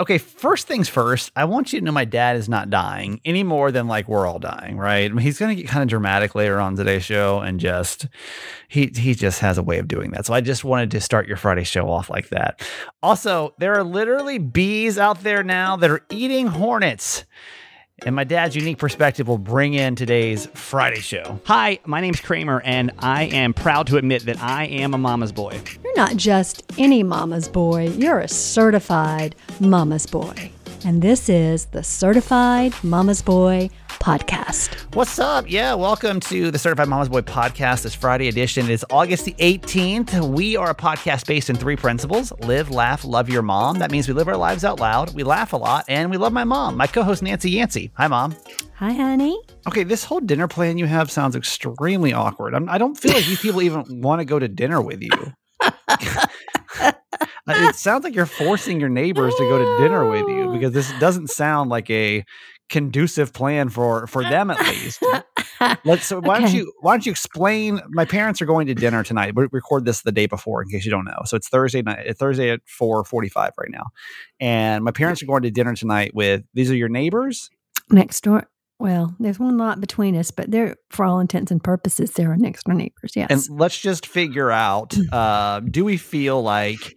[0.00, 3.42] Okay, first things first, I want you to know my dad is not dying any
[3.42, 5.10] more than like we're all dying, right?
[5.10, 8.06] I mean, he's going to get kind of dramatic later on today's show and just
[8.68, 10.24] he he just has a way of doing that.
[10.24, 12.64] So I just wanted to start your Friday show off like that.
[13.02, 17.24] Also, there are literally bees out there now that are eating hornets.
[18.04, 21.40] And my dad's unique perspective will bring in today's Friday show.
[21.46, 25.32] Hi, my name's Kramer, and I am proud to admit that I am a mama's
[25.32, 25.60] boy.
[25.82, 30.52] You're not just any mama's boy, you're a certified mama's boy.
[30.84, 34.94] And this is the Certified Mama's Boy podcast.
[34.94, 35.50] What's up?
[35.50, 37.82] Yeah, welcome to the Certified Mama's Boy podcast.
[37.82, 40.32] This Friday edition is August the 18th.
[40.32, 43.80] We are a podcast based in three principles live, laugh, love your mom.
[43.80, 46.32] That means we live our lives out loud, we laugh a lot, and we love
[46.32, 47.90] my mom, my co host Nancy Yancey.
[47.94, 48.36] Hi, mom.
[48.76, 49.38] Hi, honey.
[49.66, 52.54] Okay, this whole dinner plan you have sounds extremely awkward.
[52.54, 55.02] I'm, I do not feel like these people even want to go to dinner with
[55.02, 55.34] you.
[56.80, 60.72] Uh, it sounds like you're forcing your neighbors to go to dinner with you because
[60.72, 62.22] this doesn't sound like a
[62.68, 65.02] conducive plan for for them at least.
[65.84, 66.44] Let's so why okay.
[66.44, 69.34] don't you why don't you explain my parents are going to dinner tonight.
[69.34, 71.20] We record this the day before in case you don't know.
[71.24, 73.86] So it's Thursday night Thursday at 4:45 right now.
[74.38, 77.50] And my parents are going to dinner tonight with these are your neighbors?
[77.90, 78.48] Next door.
[78.80, 82.36] Well, there's one lot between us, but they're, for all intents and purposes, they're our
[82.36, 83.12] next door neighbors.
[83.16, 83.26] Yes.
[83.30, 86.94] And let's just figure out: uh, Do we feel like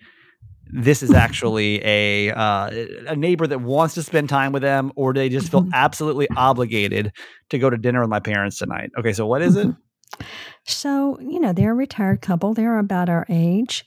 [0.71, 2.69] this is actually a uh,
[3.07, 5.73] a neighbor that wants to spend time with them, or do they just feel mm-hmm.
[5.73, 7.13] absolutely obligated
[7.49, 8.91] to go to dinner with my parents tonight?
[8.97, 9.67] Okay, so what is it?
[9.67, 10.23] Mm-hmm.
[10.65, 13.85] So you know they're a retired couple; they're about our age,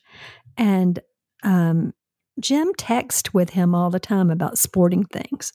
[0.57, 0.99] and
[1.45, 1.95] um,
[2.41, 5.53] Jim texts with him all the time about sporting things.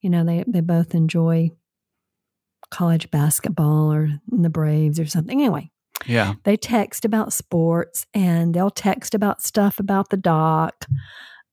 [0.00, 1.50] You know they they both enjoy
[2.70, 5.40] college basketball or the Braves or something.
[5.40, 5.70] Anyway,
[6.06, 6.34] yeah.
[6.44, 10.86] They text about sports and they'll text about stuff about the dock.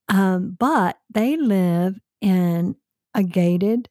[0.09, 2.75] Um, but they live in
[3.13, 3.89] a gated,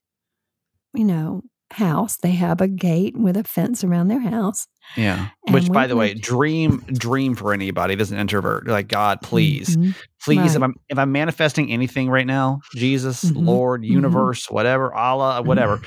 [0.94, 2.18] you know, house.
[2.18, 4.68] They have a gate with a fence around their house.
[4.96, 5.28] Yeah.
[5.50, 8.68] Which by the way, dream dream for anybody that's an introvert.
[8.68, 9.76] Like God, please.
[9.76, 9.90] Mm-hmm.
[10.22, 10.56] Please right.
[10.56, 13.46] if I'm if I'm manifesting anything right now, Jesus, mm-hmm.
[13.46, 13.92] Lord, mm-hmm.
[13.92, 14.54] universe, mm-hmm.
[14.54, 15.80] whatever, Allah, whatever.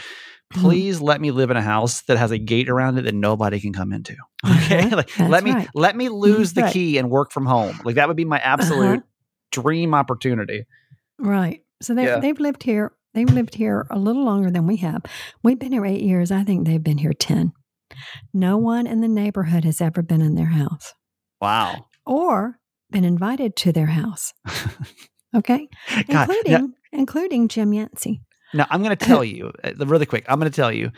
[0.53, 0.59] Mm-hmm.
[0.59, 0.69] Mm-hmm.
[0.69, 3.59] please let me live in a house that has a gate around it that nobody
[3.59, 4.15] can come into.
[4.45, 4.95] Okay, uh-huh.
[4.97, 5.69] like let me right.
[5.73, 6.73] let me lose the right.
[6.73, 7.79] key and work from home.
[7.83, 9.61] Like that would be my absolute uh-huh.
[9.61, 10.65] dream opportunity.
[11.17, 11.63] Right.
[11.81, 12.19] So they yeah.
[12.19, 12.93] they've lived here.
[13.13, 15.01] They've lived here a little longer than we have.
[15.43, 16.31] We've been here eight years.
[16.31, 17.53] I think they've been here ten.
[18.33, 20.93] No one in the neighborhood has ever been in their house.
[21.41, 21.87] Wow.
[22.05, 22.59] Or
[22.91, 24.33] been invited to their house.
[25.35, 25.67] Okay,
[26.07, 28.21] God, including now, including Jim Yancey.
[28.53, 30.25] Now, I'm going to tell you uh, really quick.
[30.27, 30.91] I'm going to tell you,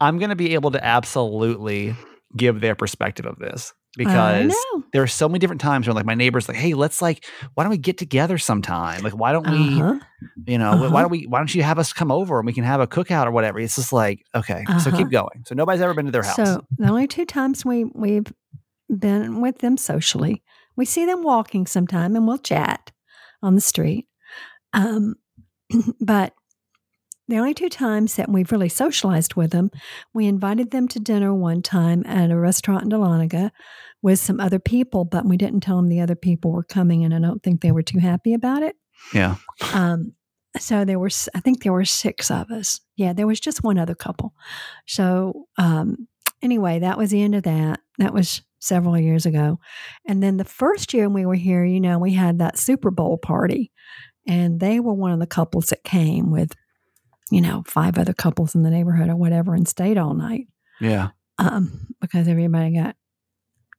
[0.00, 1.94] I'm going to be able to absolutely
[2.36, 4.54] give their perspective of this because
[4.92, 7.24] there are so many different times when like my neighbors like, hey, let's like,
[7.54, 9.02] why don't we get together sometime?
[9.02, 9.98] Like, why don't we, uh-huh.
[10.46, 10.90] you know, uh-huh.
[10.90, 12.86] why don't we, why don't you have us come over and we can have a
[12.86, 13.58] cookout or whatever?
[13.58, 14.78] It's just like, okay, uh-huh.
[14.78, 15.44] so keep going.
[15.44, 16.36] So nobody's ever been to their house.
[16.36, 18.32] So the only two times we we've
[18.88, 20.42] been with them socially,
[20.76, 22.92] we see them walking sometime and we'll chat
[23.42, 24.06] on the street.
[24.72, 25.16] Um,
[26.00, 26.34] but
[27.30, 29.70] the only two times that we've really socialized with them,
[30.12, 33.50] we invited them to dinner one time at a restaurant in Dahlonega
[34.02, 37.14] with some other people, but we didn't tell them the other people were coming, and
[37.14, 38.76] I don't think they were too happy about it.
[39.14, 39.36] Yeah.
[39.72, 40.12] Um,
[40.58, 42.80] so there were, I think there were six of us.
[42.96, 44.34] Yeah, there was just one other couple.
[44.86, 46.08] So um,
[46.42, 47.80] anyway, that was the end of that.
[47.98, 49.58] That was several years ago.
[50.06, 53.16] And then the first year we were here, you know, we had that Super Bowl
[53.18, 53.70] party,
[54.26, 56.54] and they were one of the couples that came with
[57.30, 60.48] you know, five other couples in the neighborhood or whatever and stayed all night.
[60.80, 61.10] Yeah.
[61.38, 62.96] Um, because everybody got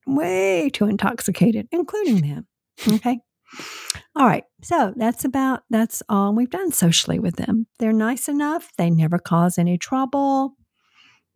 [0.07, 2.47] way too intoxicated, including them.
[2.87, 3.19] Okay.
[4.15, 4.45] all right.
[4.63, 7.67] So that's about that's all we've done socially with them.
[7.79, 8.71] They're nice enough.
[8.77, 10.55] They never cause any trouble.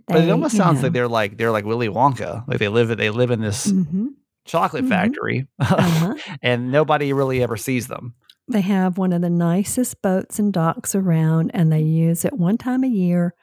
[0.08, 0.84] They, but it almost sounds know.
[0.84, 2.47] like they're like they're like Willy Wonka.
[2.47, 4.08] Like they live they live in this mm-hmm.
[4.46, 4.92] chocolate mm-hmm.
[4.92, 6.16] factory, uh-huh.
[6.42, 8.16] and nobody really ever sees them.
[8.47, 12.58] They have one of the nicest boats and docks around, and they use it one
[12.58, 13.34] time a year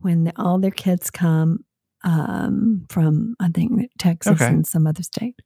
[0.00, 1.64] when the, all their kids come
[2.02, 4.46] um, from, I think, Texas okay.
[4.46, 5.36] and some other state.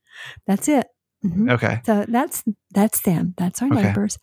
[0.47, 0.87] That's it.
[1.23, 1.49] Mm-hmm.
[1.51, 1.81] Okay.
[1.85, 3.33] So that's that's them.
[3.37, 3.83] That's our okay.
[3.83, 4.17] neighbors.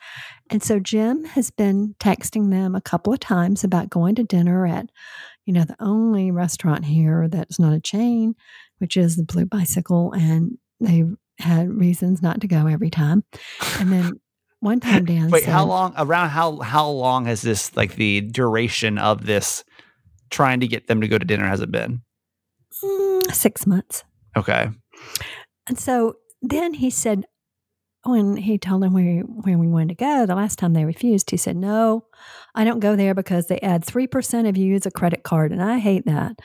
[0.50, 4.66] And so Jim has been texting them a couple of times about going to dinner
[4.66, 4.86] at,
[5.44, 8.34] you know, the only restaurant here that's not a chain,
[8.78, 13.24] which is the Blue Bicycle, and they've had reasons not to go every time.
[13.80, 14.12] And then
[14.62, 15.32] one time, dance.
[15.32, 15.92] Wait, how long?
[15.98, 19.64] Around how how long has this like the duration of this
[20.30, 22.02] trying to get them to go to dinner has it been?
[22.82, 24.04] Mm, six months.
[24.36, 24.68] Okay.
[25.68, 27.24] And so then he said,
[28.04, 31.30] when he told them where, where we wanted to go, the last time they refused,
[31.30, 32.06] he said, No,
[32.54, 35.52] I don't go there because they add 3% if you use a credit card.
[35.52, 36.40] And I hate that.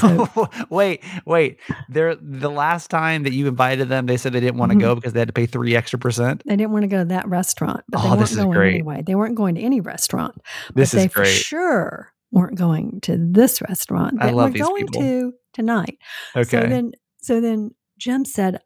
[0.00, 1.58] So, wait, wait.
[1.88, 4.88] They're, the last time that you invited them, they said they didn't want to mm-hmm.
[4.88, 6.42] go because they had to pay three extra percent.
[6.46, 8.74] They didn't want to go to that restaurant, but oh, they weren't going great.
[8.74, 9.02] anyway.
[9.06, 10.40] They weren't going to any restaurant.
[10.74, 11.28] This is they great.
[11.28, 15.02] for sure weren't going to this restaurant that I love we're going people.
[15.02, 15.98] to tonight.
[16.34, 16.62] Okay.
[16.62, 18.60] So then, so then Jim said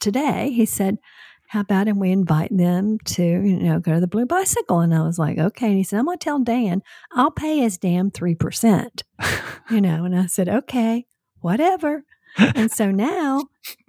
[0.00, 0.98] today, he said,
[1.48, 4.80] how about and we invite them to, you know, go to the Blue Bicycle?
[4.80, 5.68] And I was like, okay.
[5.68, 6.82] And he said, I'm going to tell Dan,
[7.12, 9.02] I'll pay his damn 3%,
[9.70, 10.04] you know.
[10.04, 11.06] And I said, okay,
[11.40, 12.04] whatever.
[12.38, 13.44] and so now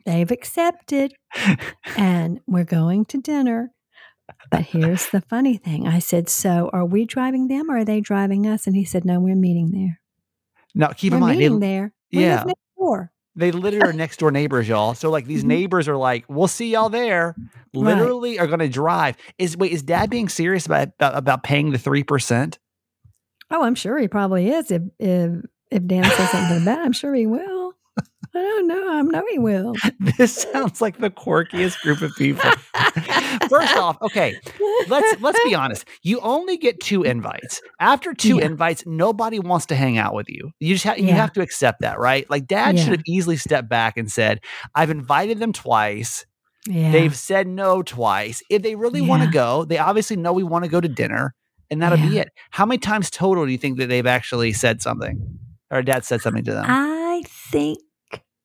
[0.05, 1.13] they've accepted
[1.97, 3.71] and we're going to dinner.
[4.51, 5.87] But here's the funny thing.
[5.87, 8.67] I said, so are we driving them or are they driving us?
[8.67, 9.99] And he said, no, we're meeting there.
[10.75, 11.93] Now, keep we're in mind, meeting there.
[12.11, 12.43] We yeah.
[12.45, 13.11] next door.
[13.37, 14.93] They literally are next door neighbors, y'all.
[14.95, 15.47] So like these Mhm.
[15.47, 17.37] neighbors are like, "We'll see y'all there."
[17.73, 19.15] Literally are going to drive.
[19.37, 22.57] Is wait, is Dad being serious about about, paying the three percent?
[23.51, 24.71] Oh, I'm sure he probably is.
[24.71, 25.31] If if
[25.69, 27.73] if Dan says something about, it, I'm sure he will.
[28.35, 28.89] I don't know.
[28.91, 29.75] I know he will.
[30.17, 32.49] This sounds like the quirkiest group of people.
[33.49, 34.35] First off, okay,
[34.87, 35.85] let's let's be honest.
[36.03, 37.61] You only get two invites.
[37.79, 38.45] After two Yeah.
[38.45, 40.51] invites, nobody wants to hang out with you.
[40.59, 42.29] You just ha- you have to accept that, right?
[42.29, 44.39] Like Dad should have easily stepped back and said,
[44.75, 46.25] "I've invited them twice.
[46.67, 46.91] Yeah.
[46.91, 48.43] They've said no twice.
[48.49, 51.33] If they really want to go, they obviously know we want to go to dinner,
[51.71, 52.29] and that'll be it.
[52.51, 55.39] How many times total do you think that they've actually said something,
[55.71, 56.65] or Dad said something to them?
[56.67, 57.79] I think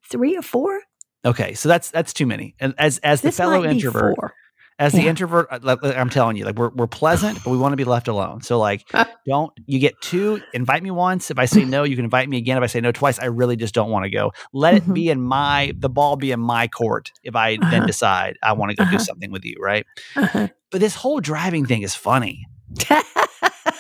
[0.09, 0.81] three or four.
[1.25, 2.55] okay, so that's that's too many.
[2.61, 4.35] And as as the This fellow introvert, four.
[4.83, 5.11] As the Yeah.
[5.11, 5.59] introvert, uh,
[5.97, 8.43] I'm telling you, like we're we're pleasant, but we want to be left alone.
[8.43, 8.91] So like,
[9.27, 10.41] don't you get two?
[10.53, 11.31] Invite me once.
[11.31, 12.57] If I say no, you can invite me again.
[12.57, 14.33] If I say no twice, I really just don't want to go.
[14.53, 14.95] Let it Mhm.
[14.95, 17.13] be in my the ball be in my court.
[17.23, 17.87] If I then Uh-huh.
[17.87, 19.05] decide I want to go do Uh-huh.
[19.05, 19.87] something with you, right?
[20.17, 20.49] Uh-huh.
[20.71, 22.47] But this whole driving thing is funny.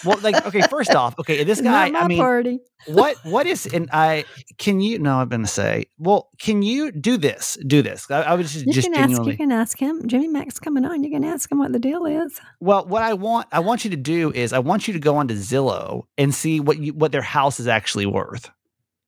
[0.05, 2.59] Well, like, okay, first off, okay, this guy, I mean, party.
[2.87, 4.25] what what is and I
[4.59, 7.57] can you no, I'm gonna say, well, can you do this?
[7.67, 8.11] Do this.
[8.11, 9.03] I, I was just, You just can ask.
[9.03, 10.09] genuinely You can ask him.
[10.09, 11.05] Jimmy Mack's coming on.
[11.05, 12.41] You can ask him what the deal is.
[12.61, 15.17] Well, what I want I want you to do is I want you to go
[15.17, 18.51] onto Zillow and see what you what their house is actually worth.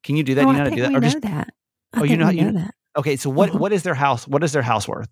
[0.05, 0.45] Can you do that?
[0.47, 0.91] oh, you know I how to do that?
[0.91, 1.55] we Or know just that.
[1.93, 2.75] I Oh, you know how you- know that.
[2.97, 3.59] okay, so what Uh-huh.
[3.59, 4.29] what is their house?
[4.29, 5.09] What is their house worth?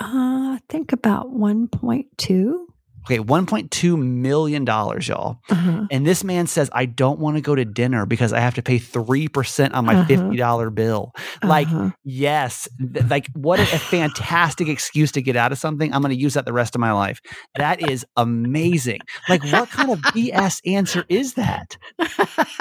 [0.00, 2.68] Uh, I think about one point two.
[3.04, 5.38] Okay, 1.2 million dollars, y'all.
[5.48, 5.86] Uh-huh.
[5.90, 8.62] And this man says, I don't want to go to dinner because I have to
[8.62, 10.04] pay 3% on my Uh-huh.
[10.08, 11.12] $50 bill.
[11.42, 11.90] Like, Uh-huh.
[12.04, 15.92] yes, th- like what a, a fantastic excuse to get out of something.
[15.94, 17.20] I'm going to use that the rest of my life.
[17.56, 19.00] That is amazing.
[19.28, 21.76] Like, what kind of BS answer is that?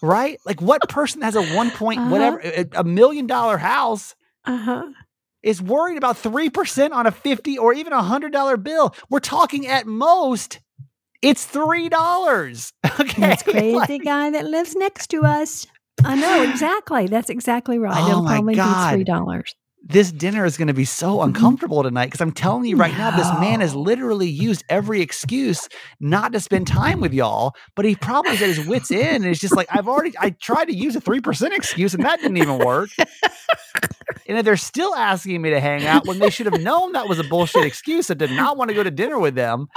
[0.00, 0.38] Right?
[0.46, 2.10] Like, what person has a one point Uh-huh.
[2.10, 4.14] whatever a, a million dollar house
[4.44, 4.84] uh-huh.
[5.42, 8.94] Is worried about 3% on a 50 or even a $100 bill?
[9.08, 10.60] We're talking at most
[11.22, 12.72] it's $3.
[13.00, 13.20] Okay.
[13.20, 15.66] That's crazy Like, guy that lives next to us.
[16.04, 17.06] I know exactly.
[17.06, 17.96] That's exactly right.
[17.96, 18.90] Oh It'll probably God.
[18.90, 19.54] be three dollars.
[19.88, 21.28] This dinner is going to be so mm-hmm.
[21.28, 25.68] uncomfortable tonight because I'm telling you right now, this man has literally used every excuse
[25.98, 29.24] not to spend time with y'all, but he probably is at his wits end.
[29.24, 32.20] And it's just like, I've already, I tried to use a 3% excuse and that
[32.20, 32.90] didn't even work.
[32.98, 37.08] and if they're still asking me to hang out when they should have known that
[37.08, 39.68] was a bullshit excuse and did not want to go to dinner with them,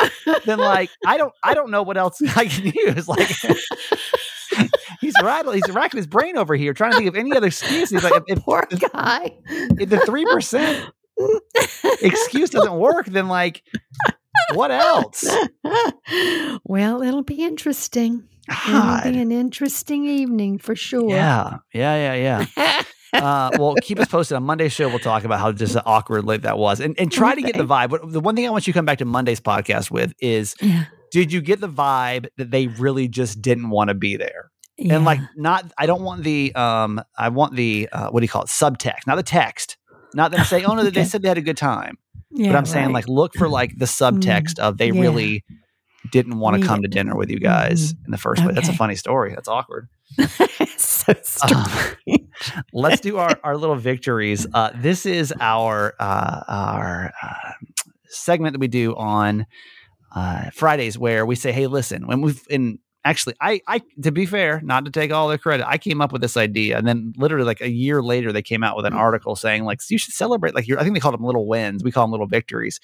[0.45, 3.07] then like, I don't, I don't know what else I can use.
[3.07, 3.29] Like,
[5.01, 7.89] he's rattling, he's racking his brain over here trying to think of any other excuse.
[7.89, 9.37] He's like, if, Poor if, guy.
[9.45, 10.91] if the 3%
[12.01, 13.63] excuse doesn't work, then like,
[14.53, 15.25] what else?
[16.63, 18.27] well, it'll be interesting.
[18.67, 21.09] It'll be an interesting evening for sure.
[21.09, 22.83] Yeah, yeah, yeah, yeah.
[23.13, 24.87] Uh, well, keep us posted on Monday's show.
[24.87, 27.65] We'll talk about how just awkward late that was, and and try to get the
[27.65, 27.89] vibe.
[27.89, 30.55] But the one thing I want you to come back to Monday's podcast with is:
[30.61, 30.85] yeah.
[31.11, 34.49] Did you get the vibe that they really just didn't want to be there?
[34.89, 38.29] And like, not I don't want the um, I want the uh, what do you
[38.29, 38.47] call it?
[38.47, 39.77] Subtext, not the text.
[40.13, 41.97] Not them saying, "Oh no, they said they had a good time."
[42.33, 45.01] yeah, but I'm saying like look for like the subtext of they yeah.
[45.01, 45.43] really
[46.11, 48.55] didn't want to come to dinner with you guys in the first place.
[48.55, 49.33] That's a funny story.
[49.35, 49.87] That's awkward.
[50.77, 52.29] so Um,
[52.73, 54.47] let's do our, our little victories.
[54.53, 57.51] Uh, this is our uh, our uh,
[58.05, 59.45] segment that we do on
[60.15, 64.27] uh, Fridays where we say, "Hey, listen, when we've in." Actually, I, I, to be
[64.27, 67.13] fair, not to take all the credit, I came up with this idea, and then
[67.17, 68.97] literally like a year later, they came out with an mm.
[68.97, 70.79] article saying like you should celebrate like your.
[70.79, 71.83] I think they called them little wins.
[71.83, 72.79] We call them little victories.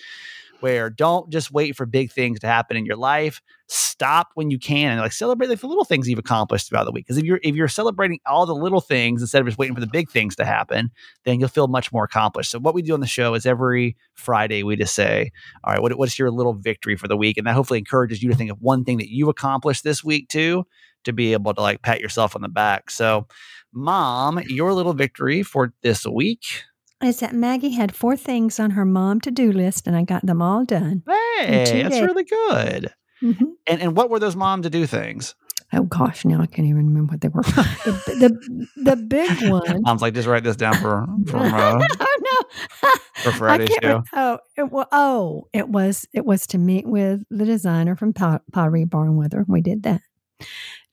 [0.61, 3.41] Where don't just wait for big things to happen in your life.
[3.67, 6.91] Stop when you can and like celebrate like the little things you've accomplished throughout the
[6.91, 7.05] week.
[7.05, 9.81] Because if you're if you're celebrating all the little things instead of just waiting for
[9.81, 10.91] the big things to happen,
[11.25, 12.51] then you'll feel much more accomplished.
[12.51, 15.31] So what we do on the show is every Friday we just say,
[15.63, 17.37] all right, what, what's your little victory for the week?
[17.37, 20.29] And that hopefully encourages you to think of one thing that you've accomplished this week
[20.29, 20.65] too,
[21.03, 22.89] to be able to like pat yourself on the back.
[22.89, 23.27] So,
[23.73, 26.63] mom, your little victory for this week
[27.03, 30.25] is that Maggie had four things on her mom to do list, and I got
[30.25, 31.03] them all done.
[31.07, 32.93] Hey, that's really good.
[33.21, 33.45] Mm-hmm.
[33.67, 35.35] And and what were those mom to do things?
[35.73, 37.41] Oh gosh, now I can't even remember what they were.
[37.43, 39.81] the, the, the big one.
[39.81, 42.89] Mom's like, just write this down for for uh, oh no
[43.23, 44.03] for Friday's show.
[44.13, 48.85] Oh, it, well, oh, it was it was to meet with the designer from Pottery
[48.85, 49.43] Barn Weather.
[49.47, 50.01] We did that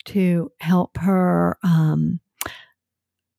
[0.07, 2.21] to help her um,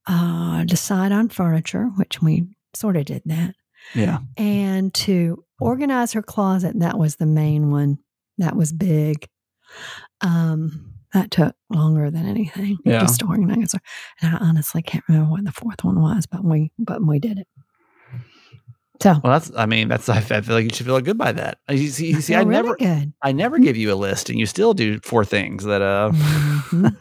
[0.07, 3.55] uh, decide on furniture, which we sort of did that.
[3.93, 4.19] Yeah.
[4.37, 7.99] And to organize her closet, that was the main one.
[8.37, 9.27] That was big.
[10.21, 12.77] Um, that took longer than anything.
[12.83, 12.99] Yeah.
[12.99, 13.79] Just to organize her.
[14.21, 17.39] And I honestly can't remember what the fourth one was, but we but we did
[17.39, 17.47] it.
[19.01, 19.51] So well, that's.
[19.55, 20.09] I mean, that's.
[20.09, 21.59] I feel like you should feel good by that.
[21.69, 23.13] You see, you see I, I really never, good.
[23.21, 25.81] I never give you a list, and you still do four things that.
[25.81, 26.11] Uh.
[26.13, 26.85] Mm-hmm.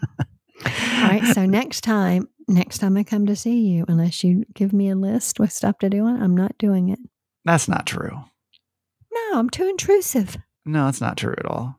[0.64, 1.34] All right.
[1.34, 4.97] So next time, next time I come to see you, unless you give me a
[4.97, 6.99] list with stuff to do, on, I'm not doing it.
[7.45, 8.25] That's not true.
[9.13, 10.37] No, I'm too intrusive.
[10.65, 11.79] No, that's not true at all.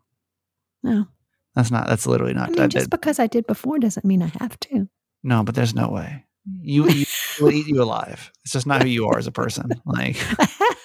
[0.84, 1.08] No.
[1.56, 1.88] That's not.
[1.88, 2.50] That's literally not.
[2.50, 4.88] I mean, just because I did before doesn't mean I have to.
[5.24, 6.26] No, but there's no way.
[6.46, 7.06] You, you
[7.40, 8.32] will eat you alive.
[8.44, 9.72] It's just not who you are as a person.
[9.86, 10.18] Like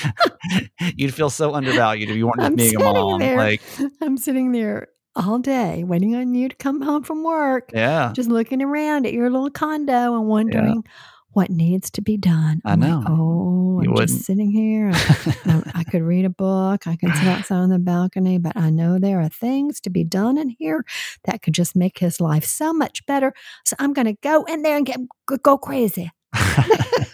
[0.96, 3.20] you'd feel so undervalued if you weren't just a mom.
[3.20, 3.60] There, like
[4.00, 7.70] I'm sitting there all day waiting on you to come home from work.
[7.72, 8.12] Yeah.
[8.14, 10.92] Just looking around at your little condo and wondering yeah.
[11.32, 12.60] what needs to be done.
[12.64, 12.98] I'm i know.
[12.98, 14.08] Like, oh, you I'm wouldn't.
[14.08, 14.90] just sitting here.
[14.94, 16.86] I, I, could read a book.
[16.86, 20.04] I could sit outside on the balcony, but I know there are things to be
[20.04, 20.84] done in here
[21.24, 23.32] that could just make his life so much better.
[23.64, 24.98] So I'm going to go in there and get
[25.42, 26.10] go crazy.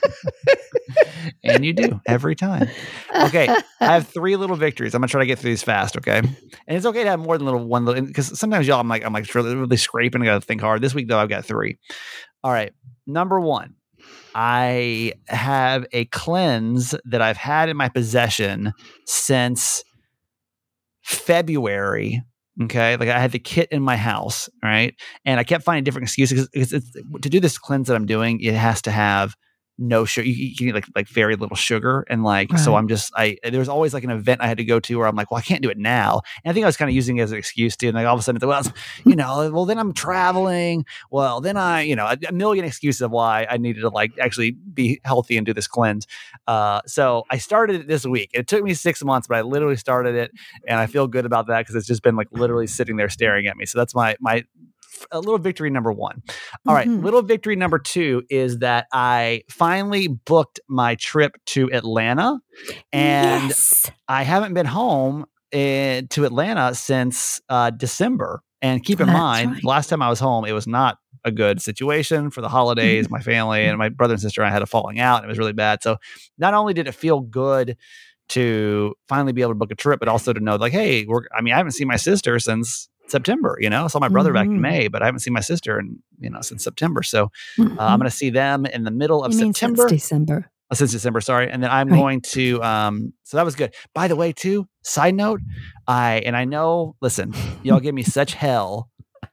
[1.44, 2.68] and you do every time.
[3.14, 3.48] Okay,
[3.80, 4.94] I have three little victories.
[4.94, 5.96] I'm gonna try to get through these fast.
[5.96, 6.36] Okay, and
[6.68, 9.12] it's okay to have more than little one little because sometimes y'all I'm like I'm
[9.12, 10.22] like really, really scraping.
[10.22, 10.80] I gotta think hard.
[10.82, 11.78] This week though, I've got three.
[12.44, 12.72] All right,
[13.06, 13.74] number one,
[14.34, 18.72] I have a cleanse that I've had in my possession
[19.06, 19.82] since
[21.02, 22.22] February
[22.62, 22.96] Okay.
[22.96, 24.48] Like I had the kit in my house.
[24.62, 24.94] Right.
[25.24, 28.54] And I kept finding different excuses because to do this cleanse that I'm doing, it
[28.54, 29.34] has to have
[29.78, 30.26] no sugar.
[30.26, 32.60] You, you need like like very little sugar, and like right.
[32.60, 34.98] so I'm just I there was always like an event I had to go to
[34.98, 36.22] where I'm like, well, I can't do it now.
[36.44, 38.06] And I think I was kind of using it as an excuse to, And like
[38.06, 38.62] all of a sudden, well,
[39.04, 40.84] you know, well then I'm traveling.
[41.10, 44.12] Well, then I, you know, a, a, million excuses of why I needed to like
[44.18, 46.06] actually be healthy and do this cleanse.
[46.46, 48.30] Uh, so I started it this week.
[48.34, 50.32] It took me six months, but I literally started it,
[50.66, 53.46] and I feel good about that because it's just been like literally sitting there staring
[53.46, 53.66] at me.
[53.66, 54.44] So that's my my
[55.10, 56.22] a little victory number one.
[56.66, 57.04] All right, mm-hmm.
[57.04, 62.38] little victory number two is that I finally booked my trip to Atlanta,
[62.92, 63.90] and yes.
[64.08, 68.42] I haven't been home in, to Atlanta since uh, December.
[68.60, 69.64] And keep in That's mind, right.
[69.64, 73.06] last time I was home, it was not a good situation for the holidays.
[73.06, 73.14] Mm-hmm.
[73.14, 75.18] My family and my brother and sister and I had a falling out.
[75.18, 75.82] And it was really bad.
[75.82, 75.98] So
[76.38, 77.76] not only did it feel good
[78.30, 81.22] to finally be able to book a trip, but also to know like, hey, we're
[81.36, 83.56] I mean, I haven't seen my sister since September.
[83.60, 84.34] You know, I saw my brother mm-hmm.
[84.34, 84.62] back in mm-hmm.
[84.62, 87.02] May, but I haven't seen my sister and you know since September.
[87.02, 87.78] So mm-hmm.
[87.78, 89.88] uh, I'm going to see them in the middle of you September.
[89.88, 90.50] Since December.
[90.70, 91.98] Oh, since December, sorry, and then I'm right.
[91.98, 92.62] going to.
[92.62, 93.74] Um, so that was good.
[93.94, 94.68] By the way, too.
[94.82, 95.40] Side note,
[95.86, 96.94] I and I know.
[97.00, 98.90] Listen, y'all give me such hell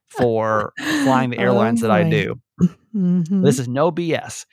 [0.08, 2.40] for flying the oh, airlines oh, that I do.
[2.96, 3.42] Mm-hmm.
[3.42, 4.46] This is no BS.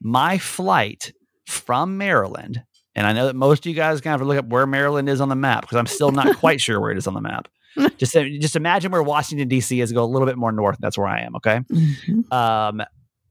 [0.00, 1.12] My flight
[1.46, 2.62] from Maryland,
[2.94, 5.20] and I know that most of you guys kind of look up where Maryland is
[5.20, 7.48] on the map because I'm still not quite sure where it is on the map.
[7.98, 9.80] just just imagine where Washington D.C.
[9.80, 9.92] is.
[9.92, 10.78] Go a little bit more north.
[10.80, 11.36] That's where I am.
[11.36, 11.60] Okay.
[11.70, 12.32] Mm-hmm.
[12.32, 12.82] Um,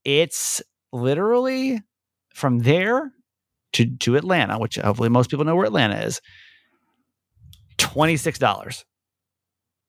[0.03, 1.81] it's literally
[2.33, 3.11] from there
[3.73, 6.21] to to Atlanta, which hopefully most people know where Atlanta is.
[7.77, 8.85] Twenty six dollars.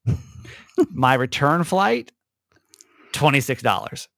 [0.91, 2.13] My return flight,
[3.13, 4.09] twenty six dollars.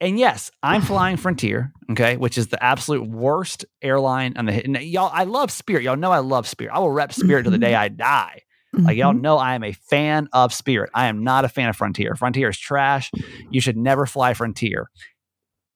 [0.00, 5.10] And yes, I'm flying Frontier, okay, which is the absolute worst airline on the y'all.
[5.12, 5.84] I love Spirit.
[5.84, 6.72] Y'all know I love Spirit.
[6.74, 8.42] I will rep Spirit to the day I die.
[8.74, 8.86] Mm-hmm.
[8.86, 9.22] Like y'all mm-hmm.
[9.22, 10.90] know I am a fan of Spirit.
[10.94, 12.14] I am not a fan of Frontier.
[12.14, 13.10] Frontier is trash.
[13.50, 14.90] You should never fly Frontier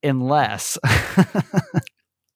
[0.02, 0.78] unless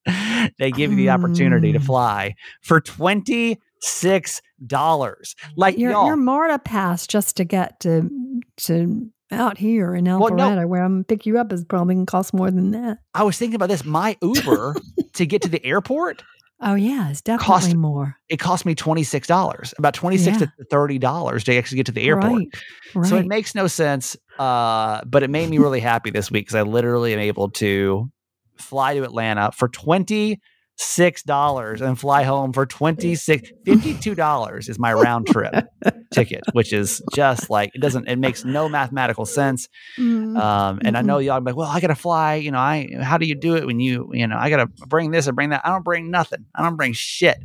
[0.59, 1.85] they give you the opportunity to mm.
[1.85, 5.35] fly for twenty six dollars.
[5.55, 8.09] Like your y'all, your MARTA pass just to get to
[8.57, 11.95] to out here in Alpharetta, well, no, where I'm gonna pick you up, is probably
[11.95, 12.99] gonna cost more than that.
[13.13, 13.85] I was thinking about this.
[13.85, 14.75] My Uber
[15.13, 16.23] to get to the airport
[16.61, 18.17] Oh yeah, it's definitely Cost- more.
[18.27, 20.47] It cost me twenty six dollars, about twenty six Yeah.
[20.57, 22.31] to thirty dollars to actually get to the airport.
[22.33, 22.47] Right.
[22.95, 23.09] Right.
[23.09, 24.17] So it makes no sense.
[24.37, 28.11] Uh, but it made me really happy this week because I literally am able to
[28.57, 30.39] fly to Atlanta for twenty
[30.81, 35.53] six dollars and fly home for 26 52 dollars is my round trip
[36.13, 39.67] ticket which is just like it doesn't it makes no mathematical sense.
[39.97, 42.87] Mm, um and i know y'all be like well i gotta fly you know i
[43.01, 45.49] how do you do it when you you know i gotta bring this and bring
[45.49, 45.61] that?
[45.65, 46.45] I don't bring nothing.
[46.55, 47.37] I don't bring shit.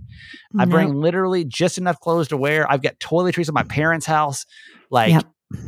[0.57, 2.71] I bring literally just enough clothes to wear.
[2.71, 4.47] I've got toiletries at my parents house.
[4.91, 5.25] Like Yep.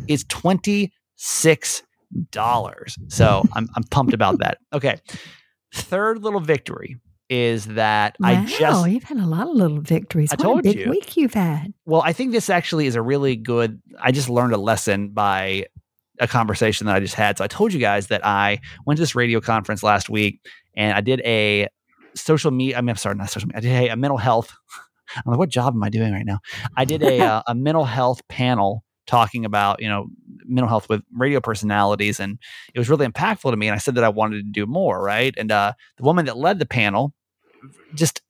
[0.07, 1.83] it's 26
[2.31, 2.97] dollars.
[3.09, 4.59] So i'm i'm pumped about that.
[4.73, 4.97] Okay.
[5.75, 6.97] Third little victory
[7.28, 10.30] is that Wow, i just you've had a lot of little victories.
[10.30, 10.90] I what told a big you.
[10.90, 11.73] week you've had.
[11.85, 13.80] Well, I think this actually is a really good.
[14.00, 15.66] I just learned a lesson by
[16.21, 17.38] a conversation that I just had.
[17.38, 20.40] So I told you guys that I went to this radio conference last week
[20.76, 21.68] and I did a
[22.14, 22.78] social media.
[22.78, 23.59] I mean, I'm sorry, not social media.
[23.59, 24.54] I did a, a mental health.
[25.16, 26.40] I'm like, what job am I doing right now?
[26.76, 30.09] I did a uh, a mental health panel talking about you know
[30.45, 32.39] mental health with radio personalities, and
[32.75, 33.69] it was really impactful to me.
[33.69, 35.35] And I said that I wanted to do more, right?
[35.37, 37.13] And uh, the woman that led the panel
[37.95, 38.21] just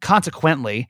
[0.00, 0.88] consequently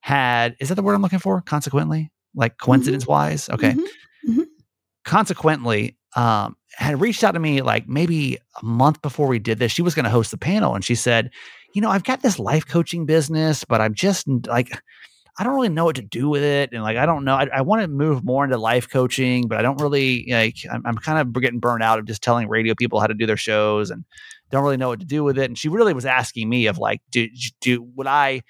[0.00, 1.40] had is that the word I'm looking for?
[1.40, 3.72] Consequently, like coincidence wise, okay.
[3.72, 3.86] Mhm.
[5.04, 9.72] Consequently, um, had reached out to me like maybe a month before we did this.
[9.72, 11.30] She was going to host the panel, and she said,
[11.74, 14.70] "You know, I've got this life coaching business, but I'm just like."
[15.38, 17.34] I don't really know what to do with it, and like I don't know.
[17.34, 20.56] I, I want to move more into life coaching, but I don't really like.
[20.70, 23.24] I'm, I'm kind of getting burned out of just telling radio people how to do
[23.26, 24.04] their shows, and
[24.50, 25.44] don't really know what to do with it.
[25.46, 27.28] And she really was asking me of like, do
[27.60, 28.42] do would I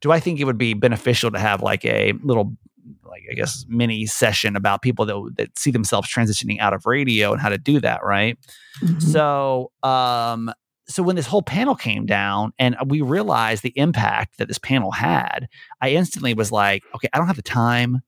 [0.00, 2.56] do I think it would be beneficial to have like a little
[3.04, 7.32] like I guess mini session about people that that see themselves transitioning out of radio
[7.32, 8.36] and how to do that, right?
[8.82, 9.02] Mhm.
[9.02, 10.50] So, um,
[10.88, 14.90] so when this whole panel came down and we realized the impact that this panel
[14.90, 15.48] had,
[15.80, 18.02] I instantly was like, okay, I don't have the time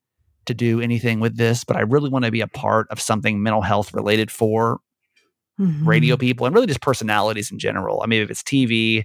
[0.46, 3.42] to do anything with this, but I really want to be a part of something
[3.42, 4.80] mental health related for
[5.58, 5.86] Mhm.
[5.86, 8.02] radio people and really just personalities in general.
[8.02, 9.04] I mean, if it's TV,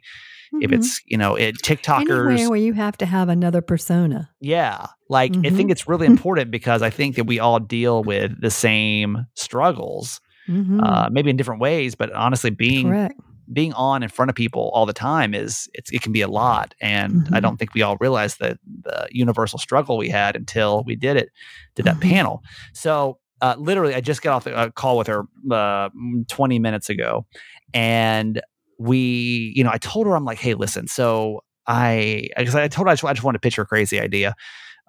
[0.61, 0.73] if Mhm.
[0.73, 4.31] it's you know, it TikTokers, anywhere where you have to have another persona.
[4.41, 8.41] yeah, like I think it's really important because I think that we all deal with
[8.41, 10.83] the same struggles, Mhm.
[10.83, 13.19] uh, maybe in different ways, but honestly, being Correct.
[13.51, 16.27] Being on in front of people all the time is it's, it can be a
[16.27, 17.41] lot and i Mhm.
[17.41, 21.29] don't think we all realized the the universal struggle we had until we did it
[21.75, 22.01] did that Mhm.
[22.11, 25.89] panel so uh, literally i just got off a call with her uh,
[26.27, 27.25] 20 minutes ago
[27.73, 28.41] and
[28.77, 32.87] we you know i told her i'm like hey listen so i because i told
[32.87, 34.35] her I just, I just wanted to pitch her a crazy idea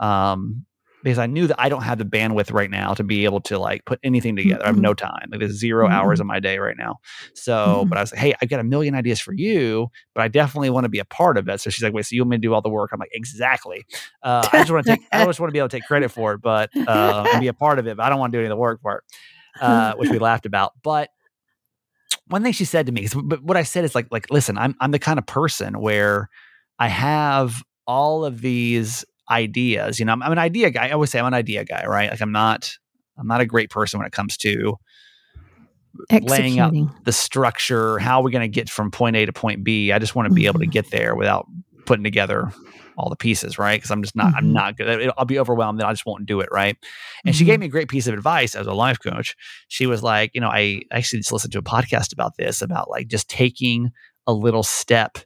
[0.00, 0.64] um
[1.02, 3.58] because I knew that I don't have the bandwidth right now to be able to
[3.58, 4.62] like put anything together.
[4.64, 5.28] I have no time.
[5.30, 6.96] Like there's 0 hours of my day right now.
[7.34, 7.88] So, Mhm.
[7.88, 10.70] but I was like, hey, I've got a million ideas for you, but I definitely
[10.70, 11.60] want to be a part of it.
[11.60, 12.90] So she's like, wait, so you want me to do all the work?
[12.92, 13.84] I'm like, exactly.
[14.22, 16.10] Uh, I just want to take, I just want to be able to take credit
[16.10, 17.96] for it, but uh, and be a part of it.
[17.96, 19.04] But I don't want to do any of the work part,
[19.60, 20.72] uh, which we laughed about.
[20.82, 21.10] But
[22.26, 24.56] one thing she said to me, 'cause- but what I said is like, like, listen,
[24.58, 26.28] I'm I'm the kind of person where
[26.78, 29.98] I have all of these ideas.
[29.98, 30.88] You know, I'm, I'm an idea guy.
[30.88, 32.10] I always say I'm an idea guy, right?
[32.10, 32.76] Like I'm not
[33.18, 34.76] I'm not a great person when it comes to
[36.30, 36.72] laying out
[37.04, 37.98] the structure.
[37.98, 39.92] How are we going to get from point A to point B?
[39.92, 40.70] I just want to be able to Mhm.
[40.72, 41.46] get there without
[41.86, 42.52] putting together
[42.96, 43.78] all the pieces, right?
[43.78, 44.52] Because I'm just not, I'm Mhm.
[44.52, 45.10] not good.
[45.16, 46.76] I'll be overwhelmed, then I just won't do it, right?
[47.24, 47.46] And she Mhm.
[47.46, 49.34] gave me a great piece of advice as a life coach.
[49.68, 52.90] She was like, you know, I actually just listened to a podcast about this, about
[52.90, 53.90] like just taking
[54.26, 55.18] a little step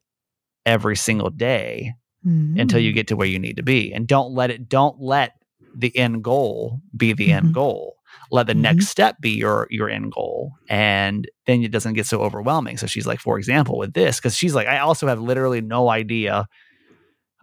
[0.65, 2.95] every single day until you Mhm.
[2.95, 5.33] get to where you need to be and don't let it don't let
[5.77, 7.35] the end goal be the Mhm.
[7.37, 7.97] end goal
[8.31, 8.61] let the Mhm.
[8.61, 12.87] next step be your your end goal and then it doesn't get so overwhelming so
[12.87, 16.47] she's like for example with this because she's like i also have literally no idea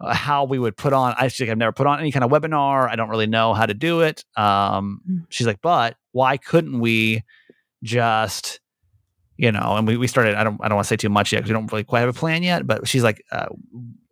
[0.00, 2.24] uh, how we would put on i she's like, i've never put on any kind
[2.24, 5.24] of webinar i don't really know how to do it um Mm.
[5.28, 7.22] she's like but why couldn't we
[7.84, 8.58] just
[9.36, 11.32] you know and we, we started i don't i don't want to say too much
[11.32, 13.46] yet because we don't really quite have a plan yet but she's like uh,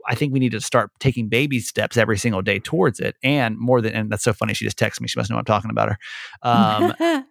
[0.09, 3.59] i think we need to start taking baby steps every single day towards it and
[3.59, 5.71] more than and that's so funny she just texted me she must know i'm talking
[5.71, 5.99] about her
[6.49, 6.93] um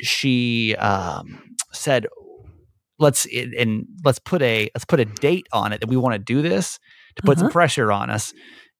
[0.00, 1.38] she um
[1.72, 2.06] said
[2.98, 3.26] let's
[3.58, 6.42] and let's put a let's put a date on it that we want to do
[6.42, 6.78] this
[7.16, 7.52] to put some Uh-huh.
[7.52, 8.32] pressure on us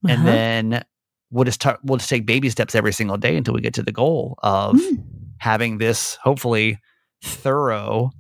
[0.09, 0.27] and Uh-huh.
[0.27, 0.85] then
[1.31, 3.83] we'll just ta- we'll just take baby steps every single day until we get to
[3.83, 5.05] the goal of Mm.
[5.39, 6.79] having this hopefully
[7.23, 8.11] thorough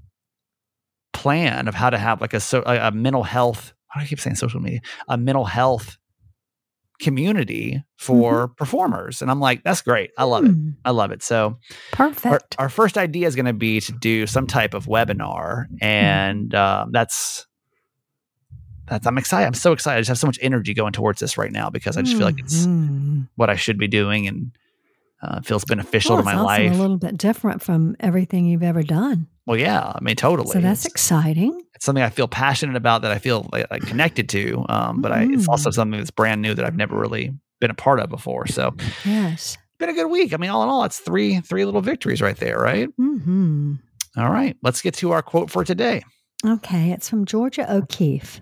[1.13, 4.21] plan of how to have like a so a, a mental health do I keep
[4.21, 5.97] saying social media a mental health
[7.01, 10.75] community for performers and I'm like that's great I love it Mm.
[10.85, 11.59] I love it so
[11.91, 12.55] Perfect.
[12.59, 16.91] our first idea is going to be to do some type of webinar and um,
[16.93, 17.47] that's
[18.87, 19.47] that's I'm excited.
[19.47, 19.97] I'm so excited.
[19.97, 22.27] I just have so much energy going towards this right now because I just feel
[22.27, 23.23] like it's Mm-hmm.
[23.35, 24.53] what I should be doing and
[25.23, 26.73] uh, feels beneficial Well, to my life.
[26.73, 29.29] a little bit different from everything you've ever done.
[29.47, 30.51] well, yeah, I mean, totally.
[30.53, 31.61] So that's it's, exciting.
[31.75, 34.65] it's something I feel passionate about that I feel like, like connected to.
[34.69, 35.75] Um, but I, it's also Mm.
[35.75, 38.47] something that's brand new that I've never really been a part of before.
[38.47, 38.75] So
[39.05, 39.57] Yes.
[39.79, 40.33] been a good week.
[40.35, 42.89] I mean, all in all, it's three three little victories right there, right?
[42.97, 43.75] hmm
[44.17, 46.03] All right, let's get to our quote for today.
[46.45, 48.41] Okay, it's from Georgia O'Keeffe.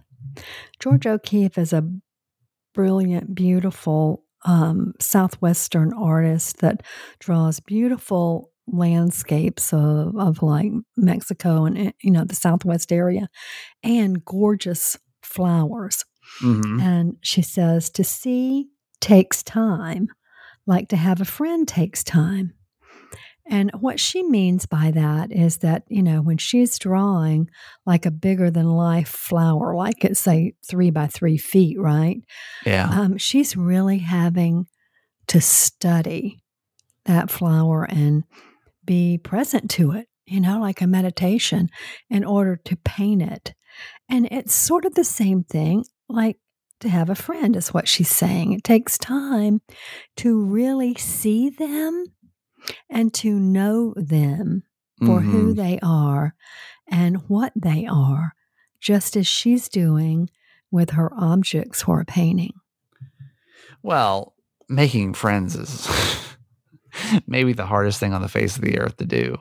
[0.81, 1.89] Georgia O'Keeffe is a
[2.75, 6.83] brilliant, beautiful um, Southwestern artist that
[7.21, 13.29] draws beautiful landscapes of, of like Mexico and eh, you know the Southwest area,
[13.83, 16.05] and gorgeous flowers.
[16.41, 18.69] hmm And she says to see
[19.01, 20.09] takes time,
[20.67, 22.55] like to have a friend takes time.
[23.47, 27.51] And what she means by that is that, you know, when she's drawing
[27.85, 32.19] like a bigger than life flower, like it's say three by three feet, right?
[32.65, 32.89] Yeah.
[32.89, 34.67] Um, she's really having
[35.27, 36.43] to study
[37.05, 38.25] that flower and
[38.85, 41.69] be present to it, you know, like a meditation
[42.09, 43.55] in order to paint it.
[44.09, 46.39] And it's sort of the same thing, like
[46.81, 48.53] to have a friend, is what she's saying.
[48.53, 49.63] It takes time
[50.19, 52.05] to really see them
[52.91, 54.63] and to know them
[55.05, 55.57] for who Mhm.
[55.57, 56.35] they are
[56.89, 58.35] and what they are,
[58.81, 60.31] just as she's doing
[60.71, 62.53] with her objects for a painting.
[63.83, 64.35] Well,
[64.69, 65.89] making friends is
[67.27, 69.37] maybe the hardest thing on the face of the earth to do.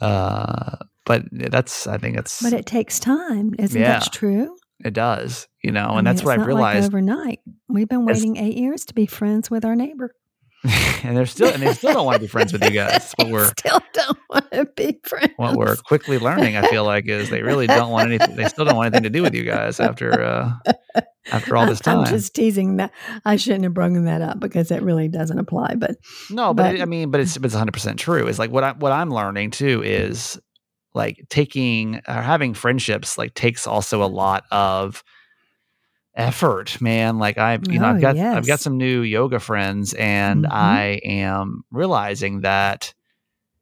[0.00, 3.54] Uh, but that's I think it's But it takes time.
[3.58, 4.00] Isn't Yeah.
[4.00, 4.56] that true?
[4.84, 6.88] it does, you know, I and mean, that's what I've not like realized.
[6.88, 7.40] overnight.
[7.66, 10.14] We've been waiting eight years to be friends with our neighbor.
[11.04, 13.12] and they're still and they still don't want to be friends with you guys.
[13.16, 15.32] What we're still don't want to be friends.
[15.36, 18.36] what we're quickly learning, I feel like, is they really don't want anything.
[18.36, 20.52] They still don't want anything to do with you guys after uh,
[21.30, 22.00] after all this time.
[22.00, 22.92] I'm just teasing that.
[23.24, 25.74] I shouldn't have brought that up because it really doesn't apply.
[25.76, 25.96] But
[26.30, 28.26] No, but, But- it, I mean, but it's it's 100 percent true.
[28.26, 30.38] Is like what I what I'm learning too is
[30.94, 35.04] like taking or having friendships like takes also a lot of
[36.16, 37.18] effort, man.
[37.18, 40.52] Like I've you know Oh, I've got I've got some new yoga friends, and Mhm.
[40.52, 42.92] I am realizing that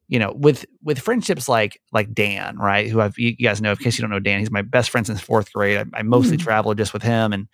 [0.07, 2.89] you know with with friendships like like Dan, right?
[2.89, 3.71] Who I've you guys know.
[3.71, 5.77] In case you don't know Dan, he's my best friend since fourth grade.
[5.93, 6.41] I, I mostly Mm.
[6.41, 7.47] travel just with him, and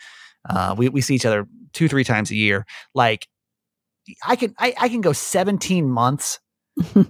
[0.50, 2.66] uh, we we see each other two three times a year.
[2.94, 3.28] Like
[4.28, 6.40] I can I, I can go 17 months
[6.96, 7.06] and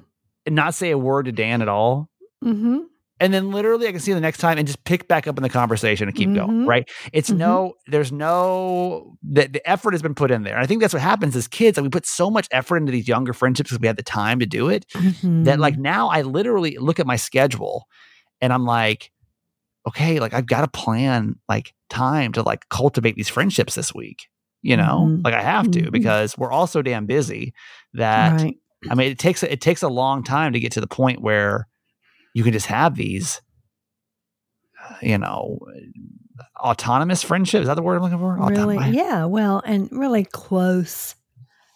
[0.49, 2.09] not say a word to Dan at all.
[2.43, 2.79] mm-hmm.
[3.21, 5.43] And then literally I can see the next time and just pick back up in
[5.43, 6.63] the conversation and keep going.
[6.63, 6.67] Mhm.
[6.67, 6.89] Right.
[7.13, 7.37] It's Mhm.
[7.37, 10.55] no, there's no that the effort has been put in there.
[10.55, 11.77] And I think that's what happens as kids.
[11.77, 14.39] Like we put so much effort into these younger friendships because we had the time
[14.39, 14.85] to do it
[15.23, 15.81] that like Mm-hmm.
[15.83, 17.85] now I literally look at my schedule
[18.41, 19.11] and I'm like,
[19.87, 24.27] okay, like I've got to plan like time to like cultivate these friendships this week.
[24.63, 25.23] You know, Mhm.
[25.23, 25.91] like I have to Mhm.
[25.91, 27.53] because we're all so damn busy
[27.93, 28.55] that right.
[28.89, 31.67] I mean, it takes it takes a long time to get to the point where
[32.33, 33.41] you can just have these,
[35.01, 35.59] you know,
[36.59, 37.61] autonomous friendships.
[37.63, 38.35] Is that the word I'm looking for?
[38.49, 39.25] Really, Autonom- yeah.
[39.25, 41.15] Well, and really close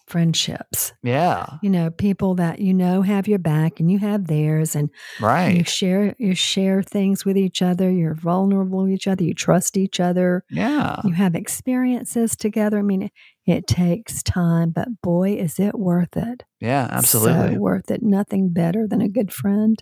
[0.07, 0.93] friendships.
[1.01, 4.89] yeah, You know, people that you know have your back and you have theirs, and
[5.19, 7.89] right, you share you share things with each other.
[7.89, 9.23] You're vulnerable with each other.
[9.23, 10.43] You trust each other.
[10.51, 12.77] yeah, You have experiences together.
[12.79, 13.11] I mean, it,
[13.47, 16.43] it takes time, but boy, is it worth it.
[16.59, 17.55] yeah, absolutely.
[17.55, 18.03] so worth it.
[18.03, 19.81] Nothing better than a good friend.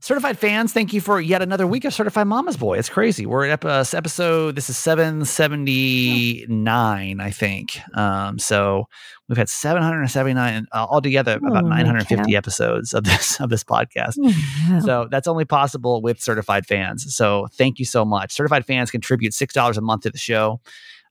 [0.00, 2.78] Certified fans, thank you for yet another week of Certified Mama's Boy.
[2.78, 3.26] It's crazy.
[3.26, 4.56] We're at episode.
[4.56, 7.80] This is seven seventy nine, I think.
[7.94, 8.86] Um, so
[9.28, 12.38] we've had seven hundred and seventy nine uh, altogether, about hundred fifty cow.
[12.38, 14.14] episodes of this of this podcast.
[14.18, 14.80] Yeah.
[14.80, 17.14] So that's only possible with certified fans.
[17.14, 18.32] So thank you so much.
[18.32, 20.60] Certified fans contribute six dollars a month to the show.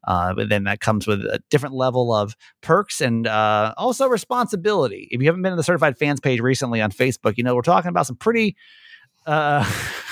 [0.08, 5.08] Uh, but then that comes with a different level of perks and uh, also responsibility.
[5.12, 7.62] If you haven't been to the certified fans page recently on Facebook, you know we're
[7.62, 8.56] talking about some pretty.
[9.26, 9.70] Uh,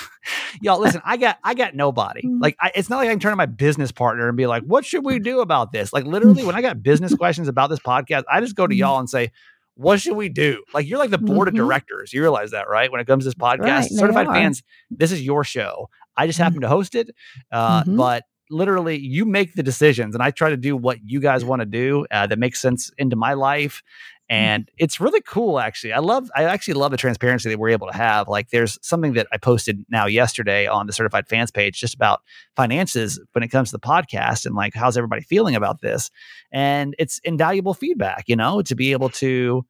[0.60, 1.00] y'all, listen.
[1.04, 2.22] I got I got nobody.
[2.22, 2.40] Mm.
[2.42, 4.62] Like I, it's not like I can turn to my business partner and be like,
[4.64, 7.80] "What should we do about this?" Like literally, when I got business questions about this
[7.80, 9.32] podcast, I just go to y'all and say,
[9.78, 10.62] what should we do?
[10.72, 11.50] Like you're like the board Mhm.
[11.50, 12.12] of directors.
[12.12, 12.90] You realize that, right?
[12.90, 15.90] When it comes to this podcast, Right, certified fans, this is your show.
[16.16, 17.10] I just happen to host it,
[17.52, 17.96] uh, Mhm.
[17.98, 21.60] but literally, you make the decisions, and I try to do what you guys want
[21.60, 23.82] to do uh, that makes sense into my life.
[24.28, 25.92] And it's really cool, actually.
[25.92, 28.26] I love, I actually love the transparency that we're able to have.
[28.26, 32.22] Like, there's something that I posted now yesterday on the certified fans page just about
[32.56, 36.10] finances when it comes to the podcast and like, how's everybody feeling about this?
[36.50, 39.64] And it's invaluable feedback, you know, to be able to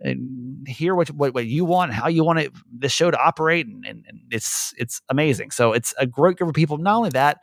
[0.00, 3.66] and hear what, what what you want, how you want it, the show to operate,
[3.66, 5.52] and, and, and it's it's amazing.
[5.52, 6.76] So it's a great group of people.
[6.78, 7.38] Not only that,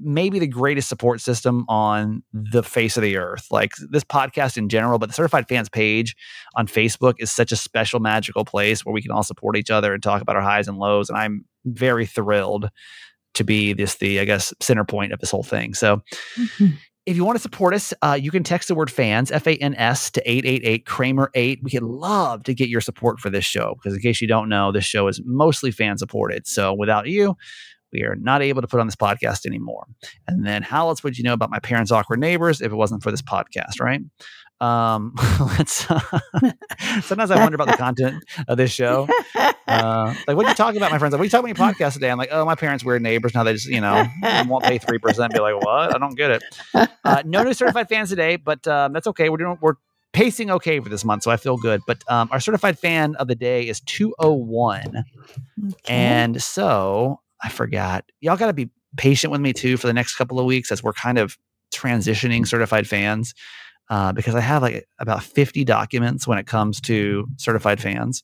[0.00, 3.46] maybe the greatest support system on the face of the earth.
[3.50, 6.14] Like this podcast in general, but the Certified Fans page
[6.56, 9.92] on Facebook is such a special, magical place where we can all support each other
[9.94, 11.08] and talk about our highs and lows.
[11.08, 12.70] And I'm very thrilled
[13.34, 15.74] to be this the I guess center point of this whole thing.
[15.74, 16.00] So
[16.36, 16.74] Mhm.
[17.06, 19.54] if you want to support us, uh, you can text the word fans, F A
[19.56, 21.60] N S, to 888 Kramer 8.
[21.62, 24.48] We would love to get your support for this show because, in case you don't
[24.48, 26.46] know, this show is mostly fan supported.
[26.46, 27.36] So without you,
[27.92, 29.86] we are not able to put on this podcast anymore.
[30.26, 33.02] And then, how else would you know about my parents' awkward neighbors if it wasn't
[33.02, 34.00] for this podcast, right?
[34.60, 35.72] Um, let's.
[37.06, 39.08] sometimes I wonder about the content of this show.
[39.36, 41.12] Uh, like, what are you talking about, my friends?
[41.12, 42.10] Like, what are you talking about in your podcast today?
[42.10, 43.34] I'm like, oh, my parents' weird neighbors.
[43.34, 44.06] Now they just, you know,
[44.46, 45.30] won't pay 3%.
[45.32, 45.94] Be like, what?
[45.94, 46.42] I don't get it.
[47.04, 49.28] Uh, no new certified fans today, but um, that's okay.
[49.28, 49.74] We're doing, we're
[50.12, 51.82] pacing okay for this month, so I feel good.
[51.86, 55.04] But um, our certified fan of the day is 201.
[55.68, 55.94] Okay.
[55.94, 58.04] And so I forgot.
[58.20, 60.82] Y'all got to be patient with me too for the next couple of weeks as
[60.82, 61.36] we're kind of
[61.72, 63.34] transitioning certified fans
[63.90, 68.22] uh, because I have like about 50 documents when it comes to certified fans.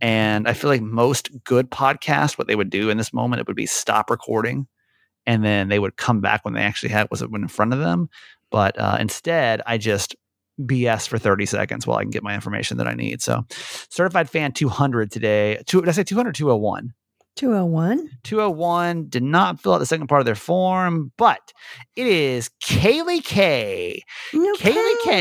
[0.00, 3.46] And I feel like most good podcasts, what they would do in this moment, it
[3.46, 4.66] would be stop recording
[5.26, 7.80] and then they would come back when they actually had was it in front of
[7.80, 8.08] them.
[8.50, 10.14] But uh, instead, I just
[10.60, 13.22] BS for 30 seconds while I can get my information that I need.
[13.22, 13.44] So,
[13.90, 15.62] certified fan 200 today.
[15.66, 16.92] Two, did I say 200 201?
[17.38, 18.10] 201.
[18.24, 21.52] 201 did not fill out the second part of their form, but
[21.96, 24.02] it is Kaylee K.
[24.34, 25.20] Kaylee K.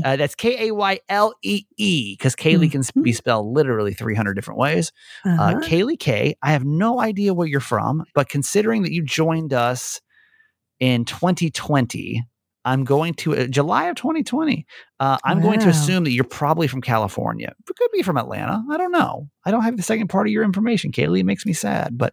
[0.00, 0.02] Okay.
[0.04, 4.34] Uh, that's K A Y L E E because Kaylee can be spelled literally 300
[4.34, 4.92] different ways.
[5.24, 5.60] Uh, Uh-huh.
[5.60, 10.00] Kaylee K, I have no idea where you're from, but considering that you joined us
[10.80, 12.22] in 2020,
[12.66, 14.66] I'm going to uh, July of 2020.
[15.00, 17.54] Uh, I'm going to assume that you're probably from California.
[17.68, 18.62] It could be from Atlanta.
[18.70, 19.28] I don't know.
[19.44, 21.20] I don't have the second part of your information, Kaylee.
[21.20, 22.12] It makes me sad, but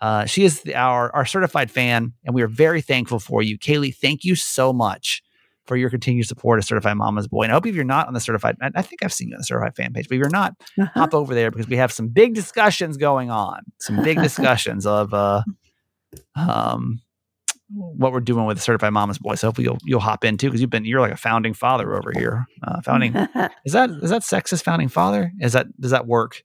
[0.00, 3.56] uh, she is the, our our certified fan, and we are very thankful for you,
[3.58, 3.94] Kaylee.
[3.94, 5.22] Thank you so much
[5.66, 7.44] for your continued support of Certified Mama's Boy.
[7.44, 9.34] And I hope if you're not on the certified, I, I think I've seen you
[9.36, 10.88] on the certified fan page, but if you're not, Uh-huh.
[10.94, 13.60] hop over there because we have some big discussions going on.
[13.78, 15.42] Some big discussions of uh
[16.34, 17.00] um
[17.74, 19.34] what we're doing with certified mama's boy.
[19.34, 21.94] So hopefully you'll you'll hop in too because you've been you're like a founding father
[21.96, 22.46] over here.
[22.66, 23.14] Uh, founding
[23.64, 25.32] is that is that sexist founding father?
[25.40, 26.42] Is that does that work?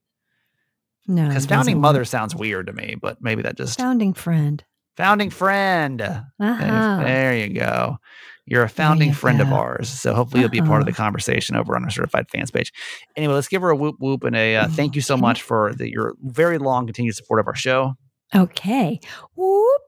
[1.07, 1.27] no.
[1.27, 2.07] Because founding mother work.
[2.07, 4.63] sounds weird to me, but maybe that just Founding friend.
[4.97, 5.99] founding friend.
[5.99, 7.03] There- Uh-huh.
[7.03, 7.97] There you go.
[8.45, 9.89] You're a founding you friend of ours.
[9.89, 11.03] So hopefully you'll be a part of the Uh-huh.
[11.03, 12.71] conversation over on our certified fans page.
[13.17, 15.73] Anyway, let's give her a whoop whoop and a uh, thank you so much for
[15.73, 17.95] the, your very long continued support of our show.
[18.35, 18.99] Okay.
[19.35, 19.81] Whoop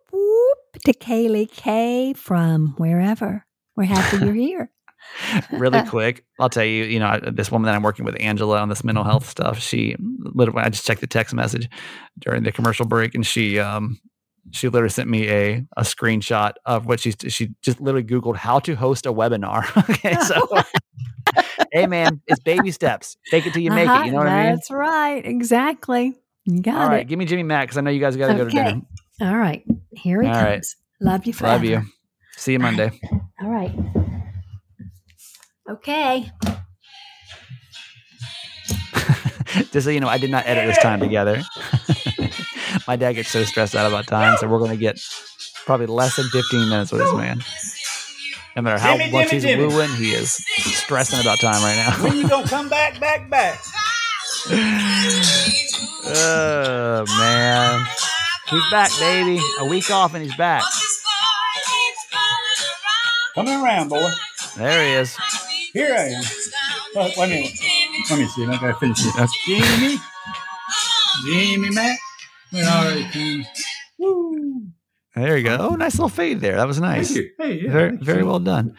[0.86, 3.46] to Kaylee K from wherever.
[3.76, 4.72] We're happy you're here.
[5.52, 8.70] really quick, I'll tell you, you know, this woman that I'm working with, Angela, on
[8.70, 11.70] this mental health stuff, she literally, I just checked the text message
[12.20, 14.00] during the commercial break and she, um,
[14.52, 18.60] she literally sent me a, a screenshot of what she's, she just literally Googled how
[18.60, 19.66] to host a webinar.
[19.90, 20.16] okay.
[20.22, 20.48] So,
[21.72, 23.16] hey man, it's baby steps.
[23.30, 24.06] Take it till you make Uh-huh, it.
[24.08, 24.56] You know what I mean?
[24.56, 25.26] That's right.
[25.26, 26.16] Exactly.
[26.46, 26.82] You got it.
[26.82, 27.08] All right.
[27.08, 28.82] Give me Jimmy Mack because I know you guys got to go to dinner.
[29.22, 29.64] All right.
[29.92, 30.46] Here he All comes.
[30.46, 30.66] right.
[31.02, 31.54] Love you forever.
[31.56, 31.82] Love you.
[32.38, 32.92] See you Monday.
[33.42, 33.74] All right.
[35.70, 36.32] Okay.
[39.72, 41.42] Just so you know, I did not edit this time together.
[42.88, 45.00] My dad gets so stressed out about time, so we're going to get
[45.66, 47.42] probably less than 15 minutes with this man.
[48.56, 49.66] No matter how Jimmy, much Jimmy, he's Jimmy.
[49.68, 52.04] wooing, he is stressing about time right now.
[52.04, 53.62] When you gonna come back, back, back?
[56.12, 57.86] Oh man,
[58.50, 59.40] he's back, baby.
[59.60, 60.64] A week off and he's back.
[63.36, 64.10] Coming around, boy.
[64.58, 65.16] There he is.
[65.74, 66.24] Here I am.
[66.96, 68.14] Oh, wait a.
[68.14, 68.46] Let me see.
[68.46, 69.14] I gotta finish it.
[69.16, 69.98] That's Jimmy.
[71.26, 72.00] Jimmy Mack.
[72.52, 73.46] We already came.
[74.00, 74.64] Woo.
[75.16, 75.58] There you go.
[75.60, 76.56] Oh, nice little fade there.
[76.56, 77.08] That was nice.
[77.14, 77.32] Thank you.
[77.38, 77.72] Hey, yeah.
[77.72, 78.76] Very, very well done.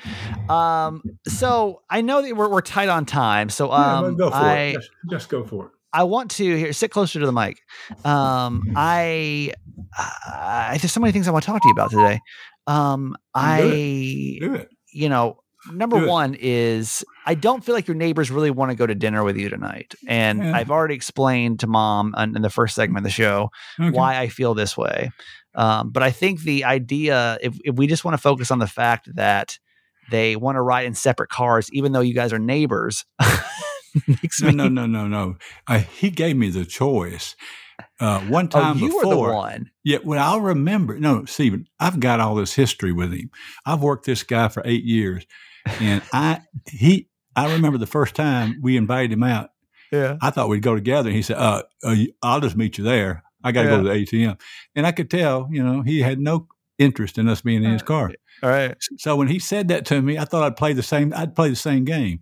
[0.49, 3.51] Um, so I know that we're, we're tight on time.
[3.51, 4.75] So Yeah, um, go for I it.
[4.75, 5.73] Just, just go for it.
[5.93, 7.61] I want to here sit closer to the mic.
[8.05, 9.53] Um, I,
[9.99, 12.21] I there's so many things I want to talk to you about today.
[12.67, 14.69] Um, I Do it.
[14.93, 15.39] you know,
[15.73, 19.25] number one is I don't feel like your neighbors really want to go to dinner
[19.25, 19.95] with you tonight.
[20.07, 20.57] And Yeah.
[20.57, 23.91] I've already explained to mom in, in the first segment of the show Okay.
[23.91, 25.11] why I feel this way.
[25.57, 28.69] Um, but I think the idea, if, if we just want to focus on the
[28.69, 29.59] fact that
[30.11, 33.05] they want to ride in separate cars, even though you guys are neighbors,
[34.43, 35.37] No, no, no, no, no.
[35.67, 37.35] Uh, he gave me the choice.
[37.99, 39.71] Uh, one Oh, time you before, were the one.
[39.85, 40.99] Yeah, well, I'll remember.
[40.99, 43.31] No, Stephen, I've got all this history with him.
[43.67, 45.27] I've worked this guy for eight years,
[45.81, 49.51] and I he I remember the first time we invited him out.
[49.93, 50.19] Yeah.
[50.21, 53.25] I thought we'd go together, and he said, uh, uh "I'll just meet you there.
[53.43, 53.77] I got to Yeah.
[53.79, 54.39] go to the ATM."
[54.77, 56.47] And I could tell, you know, he had no
[56.79, 58.11] interest in us being in his car.
[58.43, 58.75] All right.
[58.99, 61.13] So when he said that to me, I thought I'd play the same.
[61.15, 62.21] I'd play the same game.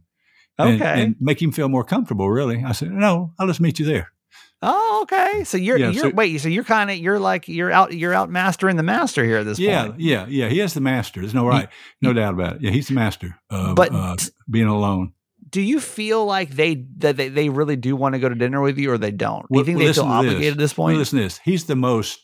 [0.58, 1.02] And- Okay.
[1.02, 2.28] and make him feel more comfortable.
[2.30, 4.12] Really, I said, "No, I'll just meet you there."
[4.60, 5.44] Oh, okay.
[5.44, 6.40] So you're Yeah, you're so- wait.
[6.40, 9.44] So you're kind of you're like you're out you're out mastering the master here at
[9.46, 10.00] this Yeah, point.
[10.00, 10.44] yeah, yeah.
[10.44, 10.48] Yeah.
[10.48, 11.20] He is the master.
[11.20, 11.68] There's no right,
[12.02, 12.62] no doubt about it.
[12.62, 14.16] Yeah, he's the master of But- uh,
[14.50, 15.12] being alone.
[15.50, 18.60] Do you feel like they that they, they really do want to go to dinner
[18.60, 19.42] with you, or they don't?
[19.42, 20.16] Do you Well, think well, they feel to this.
[20.18, 20.98] obligated at this Well, point?
[20.98, 21.40] listen to this.
[21.44, 22.18] He's the most.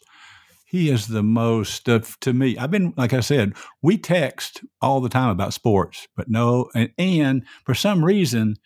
[0.75, 2.59] He is the most uh, to me.
[2.59, 3.53] I've been like I said.
[3.81, 8.57] We text all the time about sports, but no, and, and for some reason,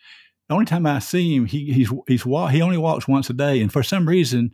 [0.47, 3.61] the only time I see him, he he's he's he only walks once a day,
[3.61, 4.49] and for some reason,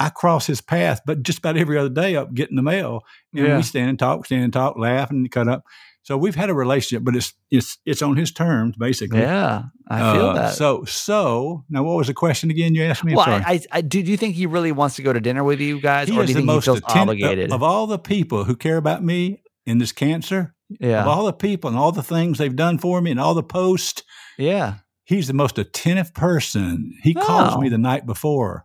[0.00, 3.02] I cross his path, but just about every other day up getting the mail,
[3.34, 3.56] and Yeah.
[3.58, 5.64] we stand and talk, stand and talk, laugh and cut up.
[6.06, 9.18] So we've had a relationship, but it's it's it's on his terms basically.
[9.22, 10.54] yeah, I feel Uh, that.
[10.54, 12.76] So so now, what was the question again?
[12.76, 13.16] You asked me.
[13.16, 13.26] Well.
[13.28, 13.98] I, I, do.
[14.00, 16.28] You think he really wants to go to dinner with you guys, he or do
[16.28, 17.52] you think he most feels atten- obligated?
[17.52, 20.54] of all the people who care about me in this cancer.
[20.78, 23.34] yeah, Of all the people and all the things they've done for me and all
[23.34, 24.04] the posts,
[24.38, 24.74] yeah.
[25.04, 26.92] he's the most attentive person.
[27.02, 27.60] He calls Oh.
[27.60, 28.64] me the night before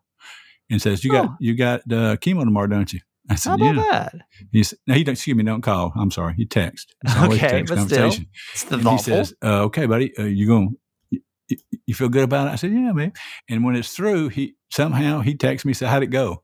[0.70, 1.36] and says, "You got Oh.
[1.40, 3.00] you got uh, chemo tomorrow, don't you?"
[3.32, 4.16] I How said, about "Yeah." that?
[4.52, 5.14] He's no, he don't.
[5.14, 5.94] Excuse me, don't call.
[5.96, 6.34] I'm sorry.
[6.36, 6.94] He text.
[7.04, 8.12] It's Okay, text but still.
[8.54, 10.76] It's the he says, uh, "Okay, buddy, uh, you going?
[11.10, 11.22] You,
[11.86, 13.14] you feel good about it?" I said, "Yeah, man."
[13.50, 16.44] And when it's through, he somehow he texts me, said, "How'd it go?"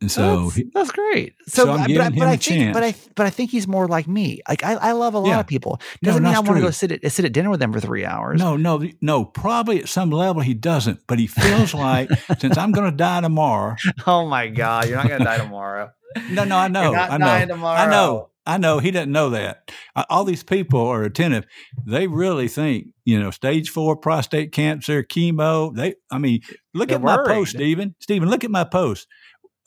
[0.00, 1.34] And so that's, he, that's great.
[1.48, 3.88] So, so I'm but, I- but I think, but I, but I think he's more
[3.88, 4.40] like me.
[4.48, 5.40] Like I, I love a lot Yeah.
[5.40, 5.80] of people.
[6.04, 8.04] Doesn't mean I want to go sit at sit at dinner with them for three
[8.04, 8.38] hours.
[8.38, 9.24] No, no, no.
[9.24, 13.20] Probably at some level he doesn't, but he feels like since I'm going to die
[13.22, 13.74] tomorrow.
[14.06, 15.90] Oh my God, you're not gonna die tomorrow.
[16.30, 17.78] No, no, I know, I know, tomorrow.
[17.78, 18.78] I know, I know.
[18.78, 19.70] He doesn't know that.
[20.08, 21.44] All these people are attentive.
[21.84, 25.74] They really think, you know, stage four prostate cancer, chemo.
[25.74, 26.40] They, I mean,
[26.72, 27.94] look They're at my post, Stephen.
[28.00, 29.06] Stephen, look at my post.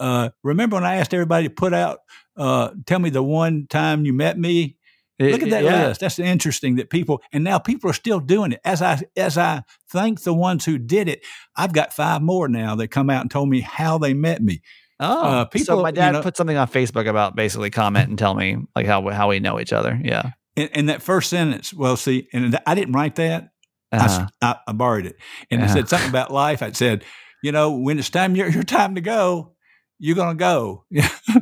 [0.01, 1.99] Uh, remember when I asked everybody to put out,
[2.35, 4.77] uh, tell me the one time you met me?
[5.19, 5.87] Look at that Yeah.
[5.89, 6.01] list.
[6.01, 8.59] That's interesting that people and now people are still doing it.
[8.65, 9.61] As I as I
[9.91, 11.21] thank the ones who did it,
[11.55, 14.61] I've got five more now that come out and told me how they met me.
[14.99, 18.09] Oh, Uh, so people, my you dad know- put something on Facebook about basically comment
[18.09, 19.99] and tell me like how how we know each other.
[20.03, 20.31] Yeah.
[20.57, 23.49] And, and that first sentence, well, see, and I didn't write that.
[23.91, 24.27] Uh-huh.
[24.41, 25.17] I, I borrowed it,
[25.51, 25.73] and it Uh-huh.
[25.75, 26.63] said something about life.
[26.63, 27.03] I said,
[27.43, 29.53] you know, when it's time your your time to go,
[30.03, 30.83] you're gonna go.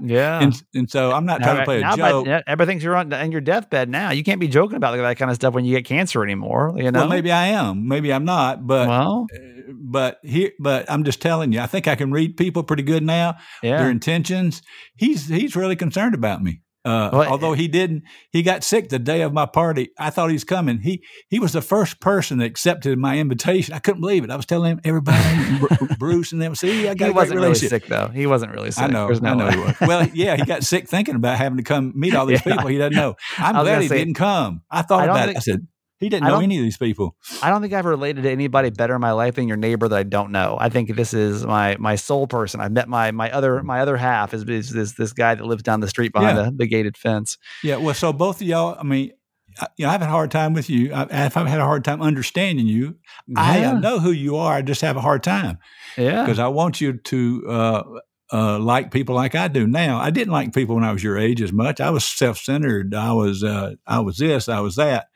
[0.03, 0.39] Yeah.
[0.41, 2.27] and and so I'm not trying to play a now by- joke.
[2.27, 4.11] yeah, everything's you're on in your deathbed now.
[4.11, 6.73] You can't be joking about that kind of stuff when you get cancer anymore.
[6.77, 6.99] You know.
[7.01, 11.21] Well, maybe I am, maybe I'm not, but Well, uh, but here, but I'm just
[11.21, 13.37] telling you, I think I can read people pretty good now.
[13.63, 13.79] yeah.
[13.81, 14.61] their intentions.
[14.95, 16.61] He's he's really concerned about me.
[16.85, 19.89] Uh, Well, although he didn't, he got sick the day of my party.
[19.99, 20.79] I thought he was coming.
[20.79, 23.73] He he was the first person that accepted my invitation.
[23.73, 24.31] I couldn't believe it.
[24.31, 25.59] I was telling him, everybody,
[25.99, 28.07] Bruce and them, see, I got he wasn't really sick though.
[28.07, 28.83] He wasn't really sick.
[28.83, 29.51] I know, no I know way.
[29.51, 29.75] he was.
[29.81, 32.53] Well, yeah, he got sick thinking about having to come meet all these Yeah.
[32.55, 33.15] people he doesn't know.
[33.37, 34.61] I'm glad he say- didn't come.
[34.71, 35.37] I thought I about think- it.
[35.37, 35.67] I said,
[35.99, 37.15] he didn't know any of these people.
[37.41, 39.95] I don't think I've related to anybody better in my life than your neighbor that
[39.97, 40.57] I don't know.
[40.59, 42.61] I think this is my my soul person.
[42.61, 45.63] I met my my other my other half is, is this this guy that lives
[45.63, 46.43] down the street behind Yeah.
[46.45, 47.37] the, the gated fence.
[47.63, 49.11] Yeah, well, so both of y'all, I mean,
[49.59, 50.93] I, you know, I've had a hard time with you.
[50.93, 52.95] I, I've had a hard time understanding you.
[53.35, 53.71] I Yeah.
[53.73, 54.53] uh, know who you are.
[54.53, 55.57] I just have a hard time.
[55.97, 56.23] Yeah.
[56.23, 57.83] because I want you to uh,
[58.31, 59.97] uh, like people like I do now.
[59.99, 61.81] I didn't like people when I was your age as much.
[61.81, 62.93] I was self centered.
[62.93, 64.47] I was uh, I was this.
[64.47, 65.07] I was that.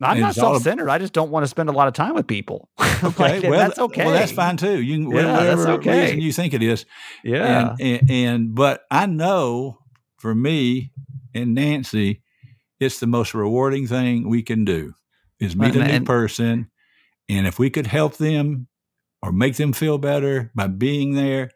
[0.00, 0.88] I'm not ab- self-centered.
[0.88, 2.68] I just don't want to spend a lot of time with people.
[3.04, 4.04] Okay, Like, well that's okay.
[4.04, 4.80] Well, that's fine too.
[4.80, 6.02] You can Yeah, that's whatever okay.
[6.02, 6.86] reason you think it is.
[7.24, 7.74] Yeah.
[7.80, 9.78] And, and and but I know
[10.18, 10.92] for me
[11.34, 12.22] and Nancy,
[12.78, 14.94] it's the most rewarding thing we can do
[15.40, 16.70] is meet a And- new and- person,
[17.28, 18.68] and if we could help them
[19.20, 21.50] or make them feel better by being there,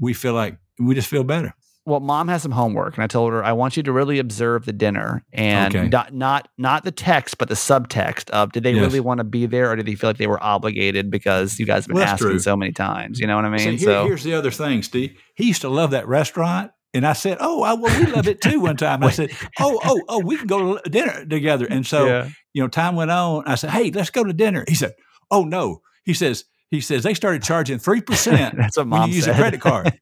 [0.00, 1.54] we feel like we just feel better.
[1.86, 4.64] Well, mom has some homework, and I told her I want you to really observe
[4.66, 5.88] the dinner and Okay.
[5.88, 8.82] not not not the text, but the subtext of did they Yes.
[8.82, 11.64] really want to be there, or did they feel like they were obligated because you
[11.66, 12.38] guys have been Well, asking true.
[12.40, 13.20] so many times?
[13.20, 13.58] You know what I mean?
[13.60, 15.16] See, here- so here's the other thing, Steve.
[15.36, 16.72] He used to love that restaurant.
[16.94, 19.30] And I said, "Oh, I, well, we love it too." One time, I said,
[19.60, 22.28] "Oh, oh, oh, we can go to dinner together." And so, yeah.
[22.54, 23.44] you know, time went on.
[23.46, 24.92] I said, "Hey, let's go to dinner." He said,
[25.30, 29.10] "Oh no." He says, "He says they started charging three percent that's what when mom
[29.10, 29.98] you use a credit card."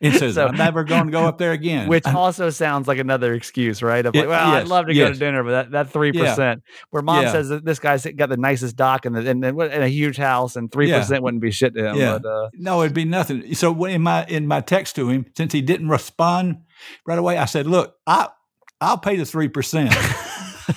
[0.00, 2.98] He says, So- "I'm never going to go up there again." Which also sounds like
[2.98, 4.04] another excuse, right?
[4.04, 6.60] Of like, It- well, I'd love to go to dinner, but that, that 3%,
[6.90, 7.32] where mom Yeah.
[7.32, 10.56] says that this guy's got the nicest dock and, the, and, and a huge house
[10.56, 11.96] and 3% wouldn't be shit to him.
[11.96, 12.18] Yeah.
[12.18, 13.54] But, uh, no, it'd be nothing.
[13.54, 16.58] So in my in my text to him, since he didn't respond
[17.06, 18.28] right away, I said, "Look, I
[18.80, 19.94] I'll pay the three percent."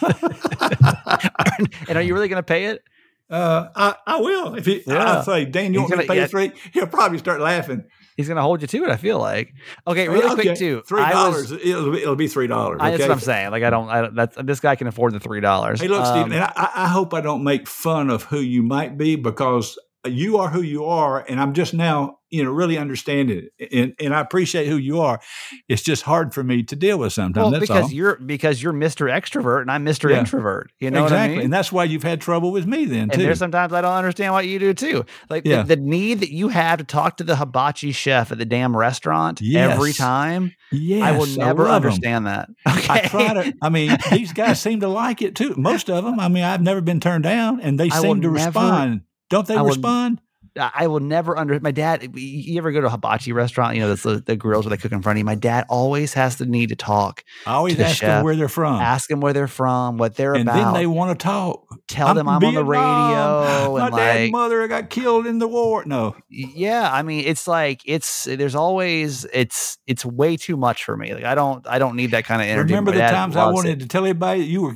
[1.88, 2.84] and are you really going to pay it?
[3.30, 4.56] Uh, I, I will.
[4.56, 5.20] If he, Yeah.
[5.20, 6.28] I say, Dan, you He's want me to pay yeah.
[6.28, 6.52] three?
[6.74, 7.84] He'll probably start laughing.
[8.18, 9.54] He's going to hold you to it, I feel like.
[9.88, 10.82] Okay, really Okay, quick, too.
[10.88, 11.52] Three dollars.
[11.52, 12.82] It'll be, it'll be three dollars.
[12.82, 12.90] Okay?
[12.92, 13.52] that's what I'm saying.
[13.52, 15.80] Like, I don't, I don't that's, this guy can afford the $3.
[15.80, 18.98] Hey, look, Um, Stephen, I I hope I don't make fun of who you might
[18.98, 19.78] be because
[20.08, 23.94] you are who you are, and I'm just now, you know, really understanding it, and
[24.00, 25.20] and I appreciate who you are.
[25.68, 27.44] It's just hard for me to deal with sometimes.
[27.44, 27.92] well, that's because all.
[27.92, 29.12] you're because you're Mr.
[29.12, 30.10] Extrovert and I'm Mr.
[30.10, 30.20] Yeah.
[30.20, 30.72] Introvert.
[30.80, 31.46] You know exactly, what I mean?
[31.46, 33.24] and that's why you've had trouble with me then And too.
[33.24, 35.06] there's sometimes I don't understand what you do too.
[35.30, 35.64] Like the- Yeah.
[35.64, 39.42] the, need that you have to talk to the hibachi chef at the damn restaurant
[39.54, 40.54] every time.
[40.72, 41.74] yes, I will never 'em.
[41.74, 42.50] understand that.
[42.68, 42.94] Okay.
[42.94, 43.54] I try to.
[43.62, 45.56] I mean, these guys seem to like it too.
[45.58, 46.20] Most of them.
[46.20, 49.02] I mean, I've never been turned down, and they I seem to never- respond.
[49.30, 50.20] Don't they I respond?
[50.22, 50.26] I
[50.58, 52.10] I will never under my dad.
[52.18, 53.76] You ever go to a hibachi restaurant?
[53.76, 55.24] You know, that's the, the grills where they cook in front of you.
[55.26, 58.36] My dad always has the need to talk, I always the ask chef, them where
[58.36, 60.56] they're from, ask them where they're from, what they're and about.
[60.56, 61.66] then they want to talk.
[61.88, 62.82] tell them I'm on the radio
[63.78, 65.84] My and dad like and mother got killed in the war.
[65.86, 70.98] No, yeah i mean it's like it's there's always it's it's way too much for
[70.98, 73.50] me like i don't i don't need that kind of energy remember the times I
[73.52, 73.80] wanted it.
[73.82, 74.76] to tell everybody you were,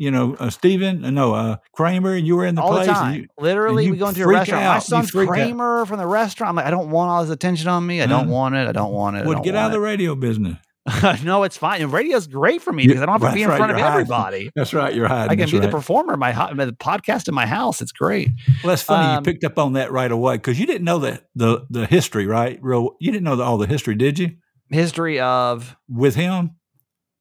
[0.00, 2.86] you know, uh, Stephen, uh, no, uh, Kramer, and you were in the all place.
[2.86, 4.72] the and time you- literally you we go into a restaurant out.
[4.74, 5.34] my son's freak out.
[5.34, 8.06] kramer from the restaurant i'm like i don't want all this attention on me i
[8.06, 10.56] don't Uh, want it i don't want it would get out of the radio business.
[11.22, 13.48] no it's fine and radio's great for me because i don't have to be in
[13.50, 13.92] right, front of hiding.
[13.92, 14.94] everybody That's right.
[14.94, 15.26] You're hiding.
[15.30, 18.30] i can That's be the performer my, ho- the podcast in my house it's great
[18.64, 19.06] Well, that's funny.
[19.06, 21.86] Um, you picked up on that right away because you didn't know the the the
[21.86, 22.58] history, right?
[22.62, 24.30] Real, you didn't know the, all the history, did you?
[24.70, 26.52] history of With him,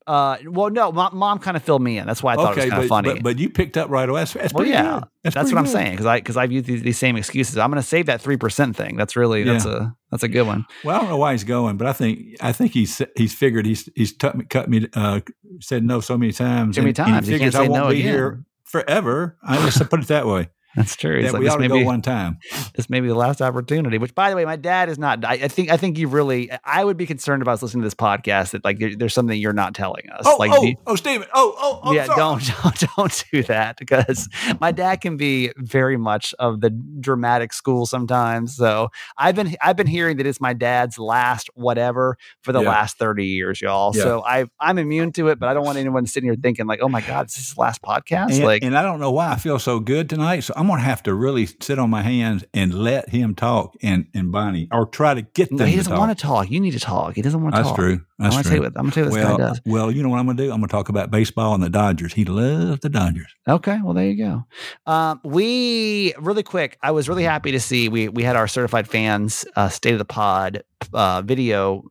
[0.09, 2.61] uh well no mom, mom kind of filled me in that's why i thought it
[2.61, 4.21] was kind of funny but but you picked up right away.
[4.21, 5.03] That's, that's Well, yeah, good.
[5.23, 7.57] That's, That's what I'm saying because I because I've used these, these same excuses.
[7.57, 8.95] I'm going to save that three percent thing.
[8.97, 10.65] That's really that's a that's a good one.
[10.83, 13.65] Well, I don't know why he's going, but I think I think he's he's figured
[13.67, 15.19] he's he's cut me, cut me uh,
[15.61, 16.75] said no so many times.
[16.75, 17.27] Too many and- and times.
[17.27, 18.11] He figures I won't no be again.
[18.11, 19.37] here forever.
[19.43, 20.49] I just put it that way.
[20.79, 21.21] That's true.
[21.21, 22.39] That like we this ought to may go be one time.
[22.73, 23.97] this may be the last opportunity.
[23.97, 25.25] Which, by the way, my dad is not.
[25.25, 26.49] I, I think I think you really.
[26.63, 29.37] I would be concerned about us listening to this podcast that like there, there's something
[29.37, 30.23] you're not telling us.
[30.25, 31.27] Oh, like oh, you- oh, Stephen.
[31.33, 31.91] Oh, oh, oh.
[31.91, 34.29] yeah, don't, don't don't do that because
[34.61, 38.55] my dad can be very much of the dramatic school sometimes.
[38.55, 42.69] So I've been I've been hearing that it's my dad's last whatever for the Yeah.
[42.69, 43.91] last thirty years, y'all.
[43.93, 44.03] Yeah.
[44.03, 46.79] So I I'm immune to it, but I don't want anyone sitting here thinking like,
[46.81, 48.35] oh my god, this is his last podcast.
[48.35, 50.39] And, like and I don't know why I feel so good tonight.
[50.41, 53.75] So I'm going to have to really sit on my hands and let him talk
[53.81, 55.99] and, and Bonnie or try to get them he doesn't talk.
[55.99, 56.49] want to talk.
[56.49, 57.15] You need to talk.
[57.15, 57.77] He doesn't want to That's talk.
[57.77, 58.01] true.
[58.17, 58.49] That's I'm gonna true.
[58.49, 59.61] tell you what I'm gonna tell you what this well, guy does.
[59.65, 60.51] well, you know what I'm going to do?
[60.51, 62.13] I'm going to talk about baseball and the Dodgers.
[62.13, 63.33] He loves the Dodgers.
[63.47, 64.45] Okay, well there you go.
[64.91, 66.77] Um, we really quick.
[66.81, 69.99] I was really happy to see we we had our certified fans uh, state of
[69.99, 70.63] the pod
[70.93, 71.83] uh, video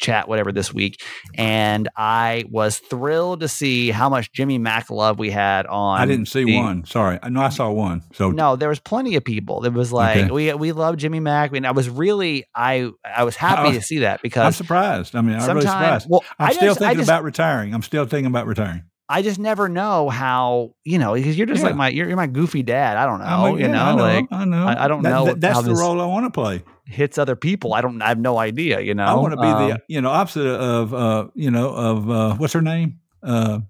[0.00, 1.00] chat whatever this week,
[1.34, 6.00] and I was thrilled to see how much Jimmy Mack love we had on.
[6.00, 6.84] I didn't see the- one.
[6.84, 7.18] Sorry.
[7.22, 8.02] I know I saw one.
[8.14, 9.64] So No, there was plenty of people.
[9.64, 10.30] It was like Okay.
[10.30, 11.50] we we love Jimmy Mack.
[11.50, 14.52] I mean, I was really I I was happy I- to see that because I'm
[14.52, 15.14] surprised.
[15.14, 16.06] I mean, I'm really surprised.
[16.08, 17.74] well I'm I still just, thinking just, about retiring.
[17.74, 18.82] I'm still thinking about retiring.
[19.10, 21.66] I just never know how you know because you're just Yeah.
[21.66, 22.96] like my you're, you're my goofy dad.
[22.96, 23.24] I don't know.
[23.26, 24.66] I mean, you yeah, know, I know, like I know.
[24.66, 26.62] I- I don't That- know that- that's the role I want to play.
[26.86, 27.74] hits other people.
[27.74, 28.00] I don't.
[28.02, 28.80] I have no idea.
[28.80, 29.04] You know.
[29.04, 32.34] I want to be Um, the you know opposite of uh you know of uh
[32.36, 33.60] what's her name uh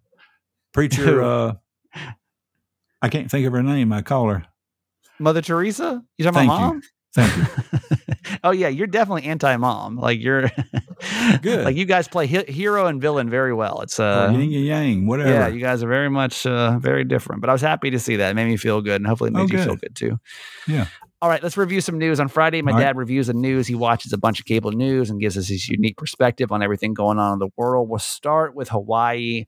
[0.72, 1.52] preacher uh
[3.02, 3.92] I can't think of her name.
[3.92, 4.44] I call her.
[5.18, 6.02] Mother Teresa.
[6.18, 6.82] You talking Thank about you.
[7.14, 7.44] Thank you.
[8.44, 9.96] oh yeah, you're definitely anti-mom.
[9.96, 10.50] Like you're
[11.42, 11.64] Good.
[11.64, 13.80] Like you guys play hi- hero and villain very well.
[13.80, 15.30] It's uh, or yin and yang, whatever.
[15.30, 17.40] yeah, you guys are very much uh, very different.
[17.40, 18.30] But I was happy to see that.
[18.30, 19.96] It made me feel good, and hopefully it Oh, made you feel good.
[19.96, 20.18] too.
[20.68, 20.86] Yeah.
[21.22, 22.18] All right, let's review some news.
[22.18, 22.84] On Friday, my All right.
[22.84, 23.66] dad reviews the news.
[23.66, 26.94] He watches a bunch of cable news and gives us his unique perspective on everything
[26.94, 27.88] going on in the world.
[27.90, 29.44] We'll start with Hawaii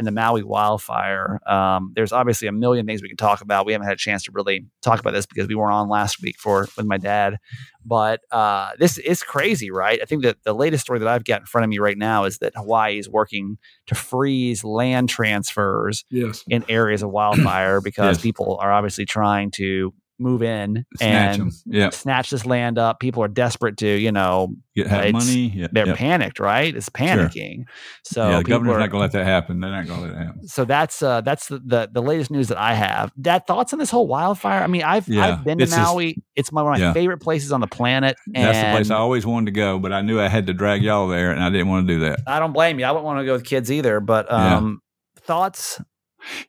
[0.00, 1.40] and the Maui wildfire.
[1.46, 3.66] Um, there's obviously a million things we can talk about.
[3.66, 6.22] We haven't had a chance to really talk about this because we weren't on last
[6.22, 7.36] week for with my dad.
[7.84, 10.00] But uh, this is crazy, right?
[10.00, 12.24] I think that the latest story that I've got in front of me right now
[12.24, 16.44] is that Hawaii is working to freeze land transfers Yes.
[16.48, 18.22] in areas of wildfire because Yes.
[18.22, 21.52] people are obviously trying to move in Snatch and.
[21.66, 21.90] Yeah.
[21.90, 23.00] snatch this land up.
[23.00, 25.66] People are desperate to, you know, Get have money.
[25.72, 25.94] They're yeah.
[25.94, 26.74] panicked, right?
[26.74, 27.64] It's panicking.
[28.04, 29.60] So yeah, the governor's are- not going to let that happen.
[29.60, 30.46] They're not going to let it happen.
[30.46, 33.12] so that's uh that's the, the the latest news that I have.
[33.20, 34.62] Dad, thoughts on this whole wildfire?
[34.62, 36.16] I mean, I've Yeah, I've been to Maui.
[36.36, 36.92] it's my one of my yeah.
[36.92, 38.16] favorite places on the planet.
[38.34, 40.54] And That's the place I always wanted to go, but I knew I had to
[40.54, 42.20] drag y'all there, and I didn't want to do that.
[42.26, 42.84] I don't blame you.
[42.84, 44.00] I wouldn't want to go with kids either.
[44.00, 44.80] But um
[45.22, 45.80] thoughts?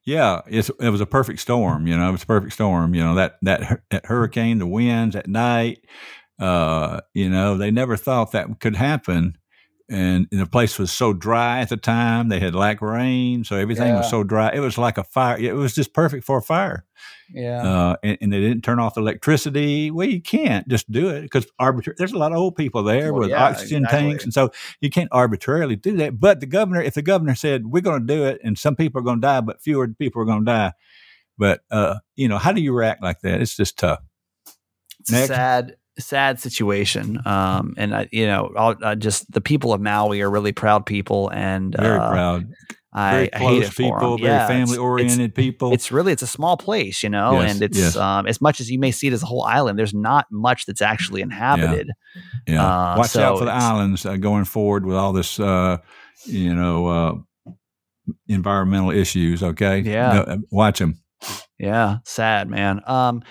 [0.06, 1.88] Yeah, it was a perfect storm.
[1.88, 2.94] You know, it was a perfect storm.
[2.96, 5.80] You know that that, that hurricane, the winds at night.
[6.40, 9.38] Uh, you know, they never thought that could happen,
[9.92, 12.30] and, and the place was so dry at the time.
[12.30, 13.98] They had lack rain, so everything Yeah.
[13.98, 14.50] was so dry.
[14.54, 15.38] It was like a fire.
[15.38, 16.86] It was just perfect for a fire.
[17.34, 17.62] Yeah.
[17.64, 19.92] Uh, and, and they didn't turn off the electricity.
[19.92, 21.96] Well, you can't just do it because arbitrary.
[21.98, 24.10] There's a lot of old people there Well, with yeah, oxygen exactly.
[24.10, 26.20] tanks, and so you can't arbitrarily do that.
[26.20, 29.00] But the governor, if the governor said we're going to do it, and some people
[29.00, 30.74] are going to die, but fewer people are going to die,
[31.38, 33.42] but uh, you know, how do you react like that?
[33.42, 34.00] It's just tough.
[35.00, 35.28] it's Next.
[35.28, 40.22] sad sad situation um and I, you know I'll, uh, just the people of maui
[40.22, 42.48] are really proud people and Very uh, proud.
[42.94, 43.92] I, Very I hate close for 'em.
[43.94, 44.18] people.
[44.18, 45.72] Very Yeah, family oriented people.
[45.74, 47.96] it's really it's a small place you know Yes, and it's yes.
[47.98, 50.66] um as much as you may see it as a whole island there's not much
[50.66, 51.90] that's actually inhabited
[52.48, 52.64] yeah.
[52.94, 55.78] uh, Watch so out for the islands uh, going forward with all this, uh,
[56.26, 57.54] you know, uh,
[58.28, 59.42] environmental issues.
[59.44, 59.80] Okay.
[59.82, 60.24] Yeah.
[60.28, 61.00] No, watch them.
[61.62, 62.82] Yeah, sad man.
[62.88, 63.22] Um,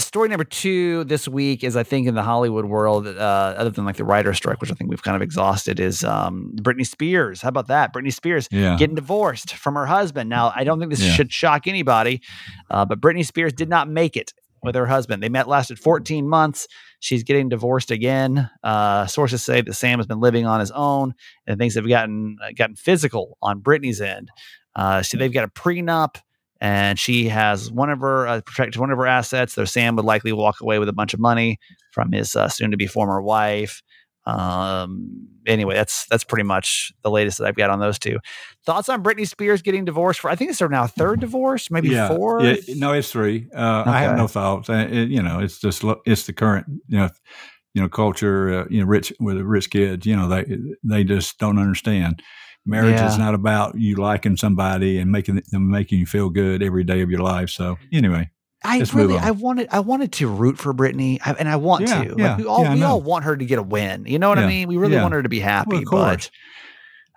[0.00, 3.10] story number two this week is I think in the Hollywood world, uh,
[3.56, 6.52] other than like the writer strike, which I think we've kind of exhausted, is um,
[6.60, 7.40] Britney Spears.
[7.40, 7.94] How about that?
[7.94, 8.76] Britney Spears Yeah.
[8.76, 10.28] getting divorced from her husband.
[10.28, 11.12] Now, I don't think this Yeah.
[11.12, 12.20] should shock anybody,
[12.68, 15.22] uh, but Britney Spears did not make it with her husband.
[15.22, 16.66] They met lasted 14 months.
[16.98, 18.50] She's getting divorced again.
[18.64, 21.14] Uh, sources say that Sam has been living on his own,
[21.46, 24.30] and things have gotten uh, gotten physical on Britney's end.
[24.74, 26.16] Uh, so they've got a prenup,
[26.60, 29.54] and she has one of her uh, protected one of her assets.
[29.54, 31.58] Though Sam would likely walk away with a bunch of money
[31.92, 33.82] from his uh, soon-to-be former wife.
[34.26, 38.18] Um, anyway, that's that's pretty much the latest that I've got on those two.
[38.66, 40.30] Thoughts on Britney Spears getting divorced for?
[40.30, 42.08] I think it's her now third divorce, maybe yeah.
[42.08, 42.42] four.
[42.42, 43.48] Yeah, no, it's three.
[43.54, 44.68] Uh, I have no thoughts.
[44.68, 47.08] Uh, it- you know, it's just it's the current you know
[47.72, 48.60] you know culture.
[48.60, 50.04] Uh, you know, rich with rich kids.
[50.04, 50.44] You know, they
[50.84, 52.22] they just don't understand.
[52.68, 53.08] Marriage Yeah.
[53.08, 57.00] is not about you liking somebody and making them making you feel good every day
[57.00, 57.50] of your life.
[57.50, 58.30] So anyway,
[58.64, 59.16] I really.
[59.16, 62.14] I wanted, I wanted to root for Britney, I, and I want Yeah, to.
[62.18, 64.04] yeah, like we all, yeah, we all want her to get a win.
[64.06, 64.68] You know what I mean?
[64.68, 66.30] We really want her to be happy, Well, of but.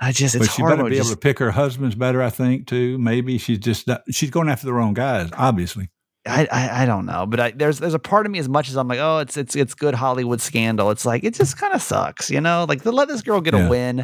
[0.04, 0.78] I just, it's but she hard.
[0.78, 2.24] better be just- able to pick her husbands better.
[2.24, 2.98] I think too.
[2.98, 5.30] Maybe she's just not, she's going after the wrong guys.
[5.38, 5.90] Obviously,
[6.28, 8.70] I, I, I don't know, but I, there's, there's a part of me as much
[8.70, 10.90] as I'm like, oh, it's, it's, it's good Hollywood scandal.
[10.92, 12.66] It's like it just kind of sucks, you know.
[12.68, 13.68] Like to let this girl get Yeah.
[13.68, 14.04] a win,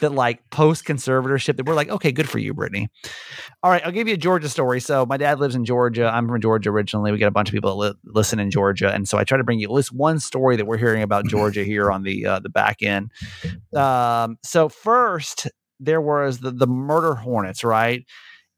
[0.00, 2.86] that like post conservatorship, that we're like, okay, good for you, Britney.
[3.62, 4.80] All right, I'll give you a Georgia story.
[4.80, 6.08] So my dad lives in Georgia.
[6.12, 7.12] I'm from Georgia originally.
[7.12, 9.38] We got a bunch of people that li- listen in Georgia, and so I try
[9.38, 12.26] to bring you at least one story that we're hearing about Georgia here on the
[12.26, 13.10] uh, the back end.
[13.74, 15.48] Um, so first,
[15.80, 18.04] there was the the murder hornets, right?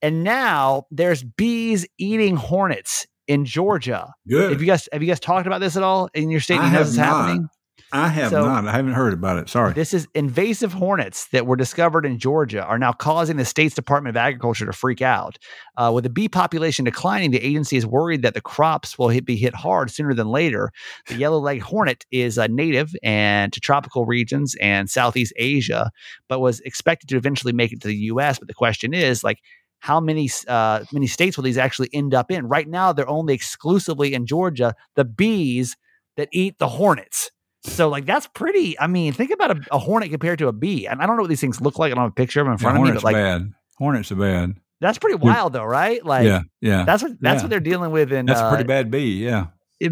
[0.02, 4.12] And now there's bees eating hornets in Georgia.
[4.28, 4.50] good.
[4.52, 6.58] Have you guys have you guys talked about this at all in your state?
[6.58, 7.06] I You know have this not.
[7.06, 7.48] happening.
[7.92, 8.66] I have So- not.
[8.68, 9.48] I haven't heard about it.
[9.48, 9.72] Sorry.
[9.72, 14.16] This is invasive hornets that were discovered in Georgia are now causing the state's Department
[14.16, 15.38] of Agriculture to freak out.
[15.76, 19.24] Uh, with the bee population declining, the agency is worried that the crops will hit,
[19.24, 20.70] be hit hard sooner than later.
[21.08, 25.90] The yellow-legged hornet is uh, native and to tropical regions and Southeast Asia,
[26.28, 28.38] but was expected to eventually make it to the U.S.
[28.38, 29.38] But the question is, like,
[29.80, 32.46] how many uh, many states will these actually end up in?
[32.46, 34.74] Right now, they're only exclusively in Georgia.
[34.94, 35.76] The bees
[36.16, 37.30] that eat the hornets.
[37.62, 38.78] So like that's pretty.
[38.78, 40.86] I mean, think about a, a hornet compared to a bee.
[40.86, 41.92] And I don't know what these things look like.
[41.92, 43.22] I don't have a picture of them in Yeah, front of me, hornets but like
[43.22, 43.52] bad.
[43.78, 44.54] Hornets are bad.
[44.80, 46.04] that's pretty You're- wild though, right?
[46.04, 46.84] Like yeah, yeah.
[46.84, 47.42] that's what that's Yeah.
[47.42, 49.22] what they're dealing with in That's a uh, pretty bad bee.
[49.24, 49.46] Yeah,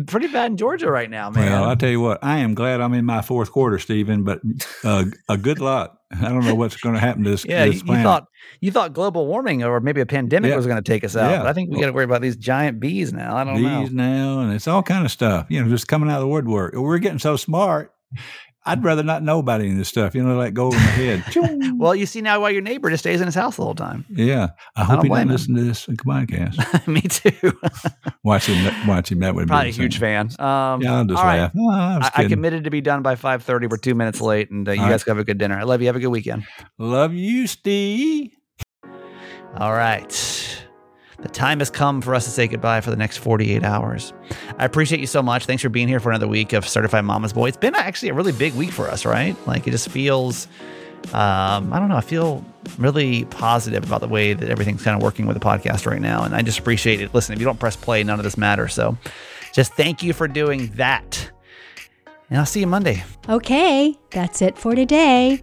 [0.07, 1.51] pretty bad in Georgia right now, man.
[1.51, 4.41] Well, I'll tell you what, I am glad I'm in my fourth quarter, Stephen, but
[4.85, 5.95] uh, a good luck.
[6.11, 7.45] I don't know what's going to happen to this.
[7.45, 8.27] yeah, this you, you thought
[8.61, 10.57] you thought global warming or maybe a pandemic Yeah.
[10.57, 11.31] was going to take us out.
[11.31, 11.45] Yeah.
[11.45, 13.37] I think we got to worry about these giant bees now.
[13.37, 13.81] I don't These know.
[13.81, 15.47] Bees now, and it's all kind of stuff.
[15.51, 16.75] You know, just coming out of the woodwork.
[16.75, 17.93] We're getting so smart.
[18.67, 20.15] I'd rather not know about any of this stuff.
[20.15, 21.25] You know, like go over my head.
[21.79, 24.05] Well, you see now why your neighbor just stays in his house the whole time.
[24.11, 26.87] yeah, I don't hope he doesn't listen to this podcast.
[26.89, 27.57] Me too.
[28.25, 28.89] Watch him.
[28.89, 29.21] Watch him.
[29.21, 30.27] That would Probably a be the huge fan.
[30.41, 31.39] Um, Yeah, I'll just all right.
[31.41, 31.53] laugh.
[31.57, 33.69] Oh, I I, I committed to be done by five thirty.
[33.69, 35.57] We're two minutes late, and uh, you All guys have a good dinner.
[35.57, 35.87] I love you.
[35.87, 36.45] Have a good weekend.
[36.79, 38.33] Love you, Steve.
[39.57, 40.67] All right.
[41.21, 44.13] The time has come for us to say goodbye for the next 48 hours.
[44.57, 45.47] I appreciate you so much.
[45.47, 47.49] Thanks for being here for another week of Certified Mama's Boy.
[47.49, 49.37] It's been actually a really big week for us, right?
[49.47, 50.47] Like it just feels,
[51.13, 52.45] um, I don't know, I feel
[52.79, 56.23] really positive about the way that everything's kind of working with the podcast right now.
[56.23, 57.13] And I just appreciate it.
[57.13, 58.73] Listen, if you don't press play, none of this matters.
[58.73, 58.97] So
[59.53, 61.33] just thank you for doing that.
[62.31, 63.03] And I'll see you Monday.
[63.29, 65.43] Okay, that's it for today.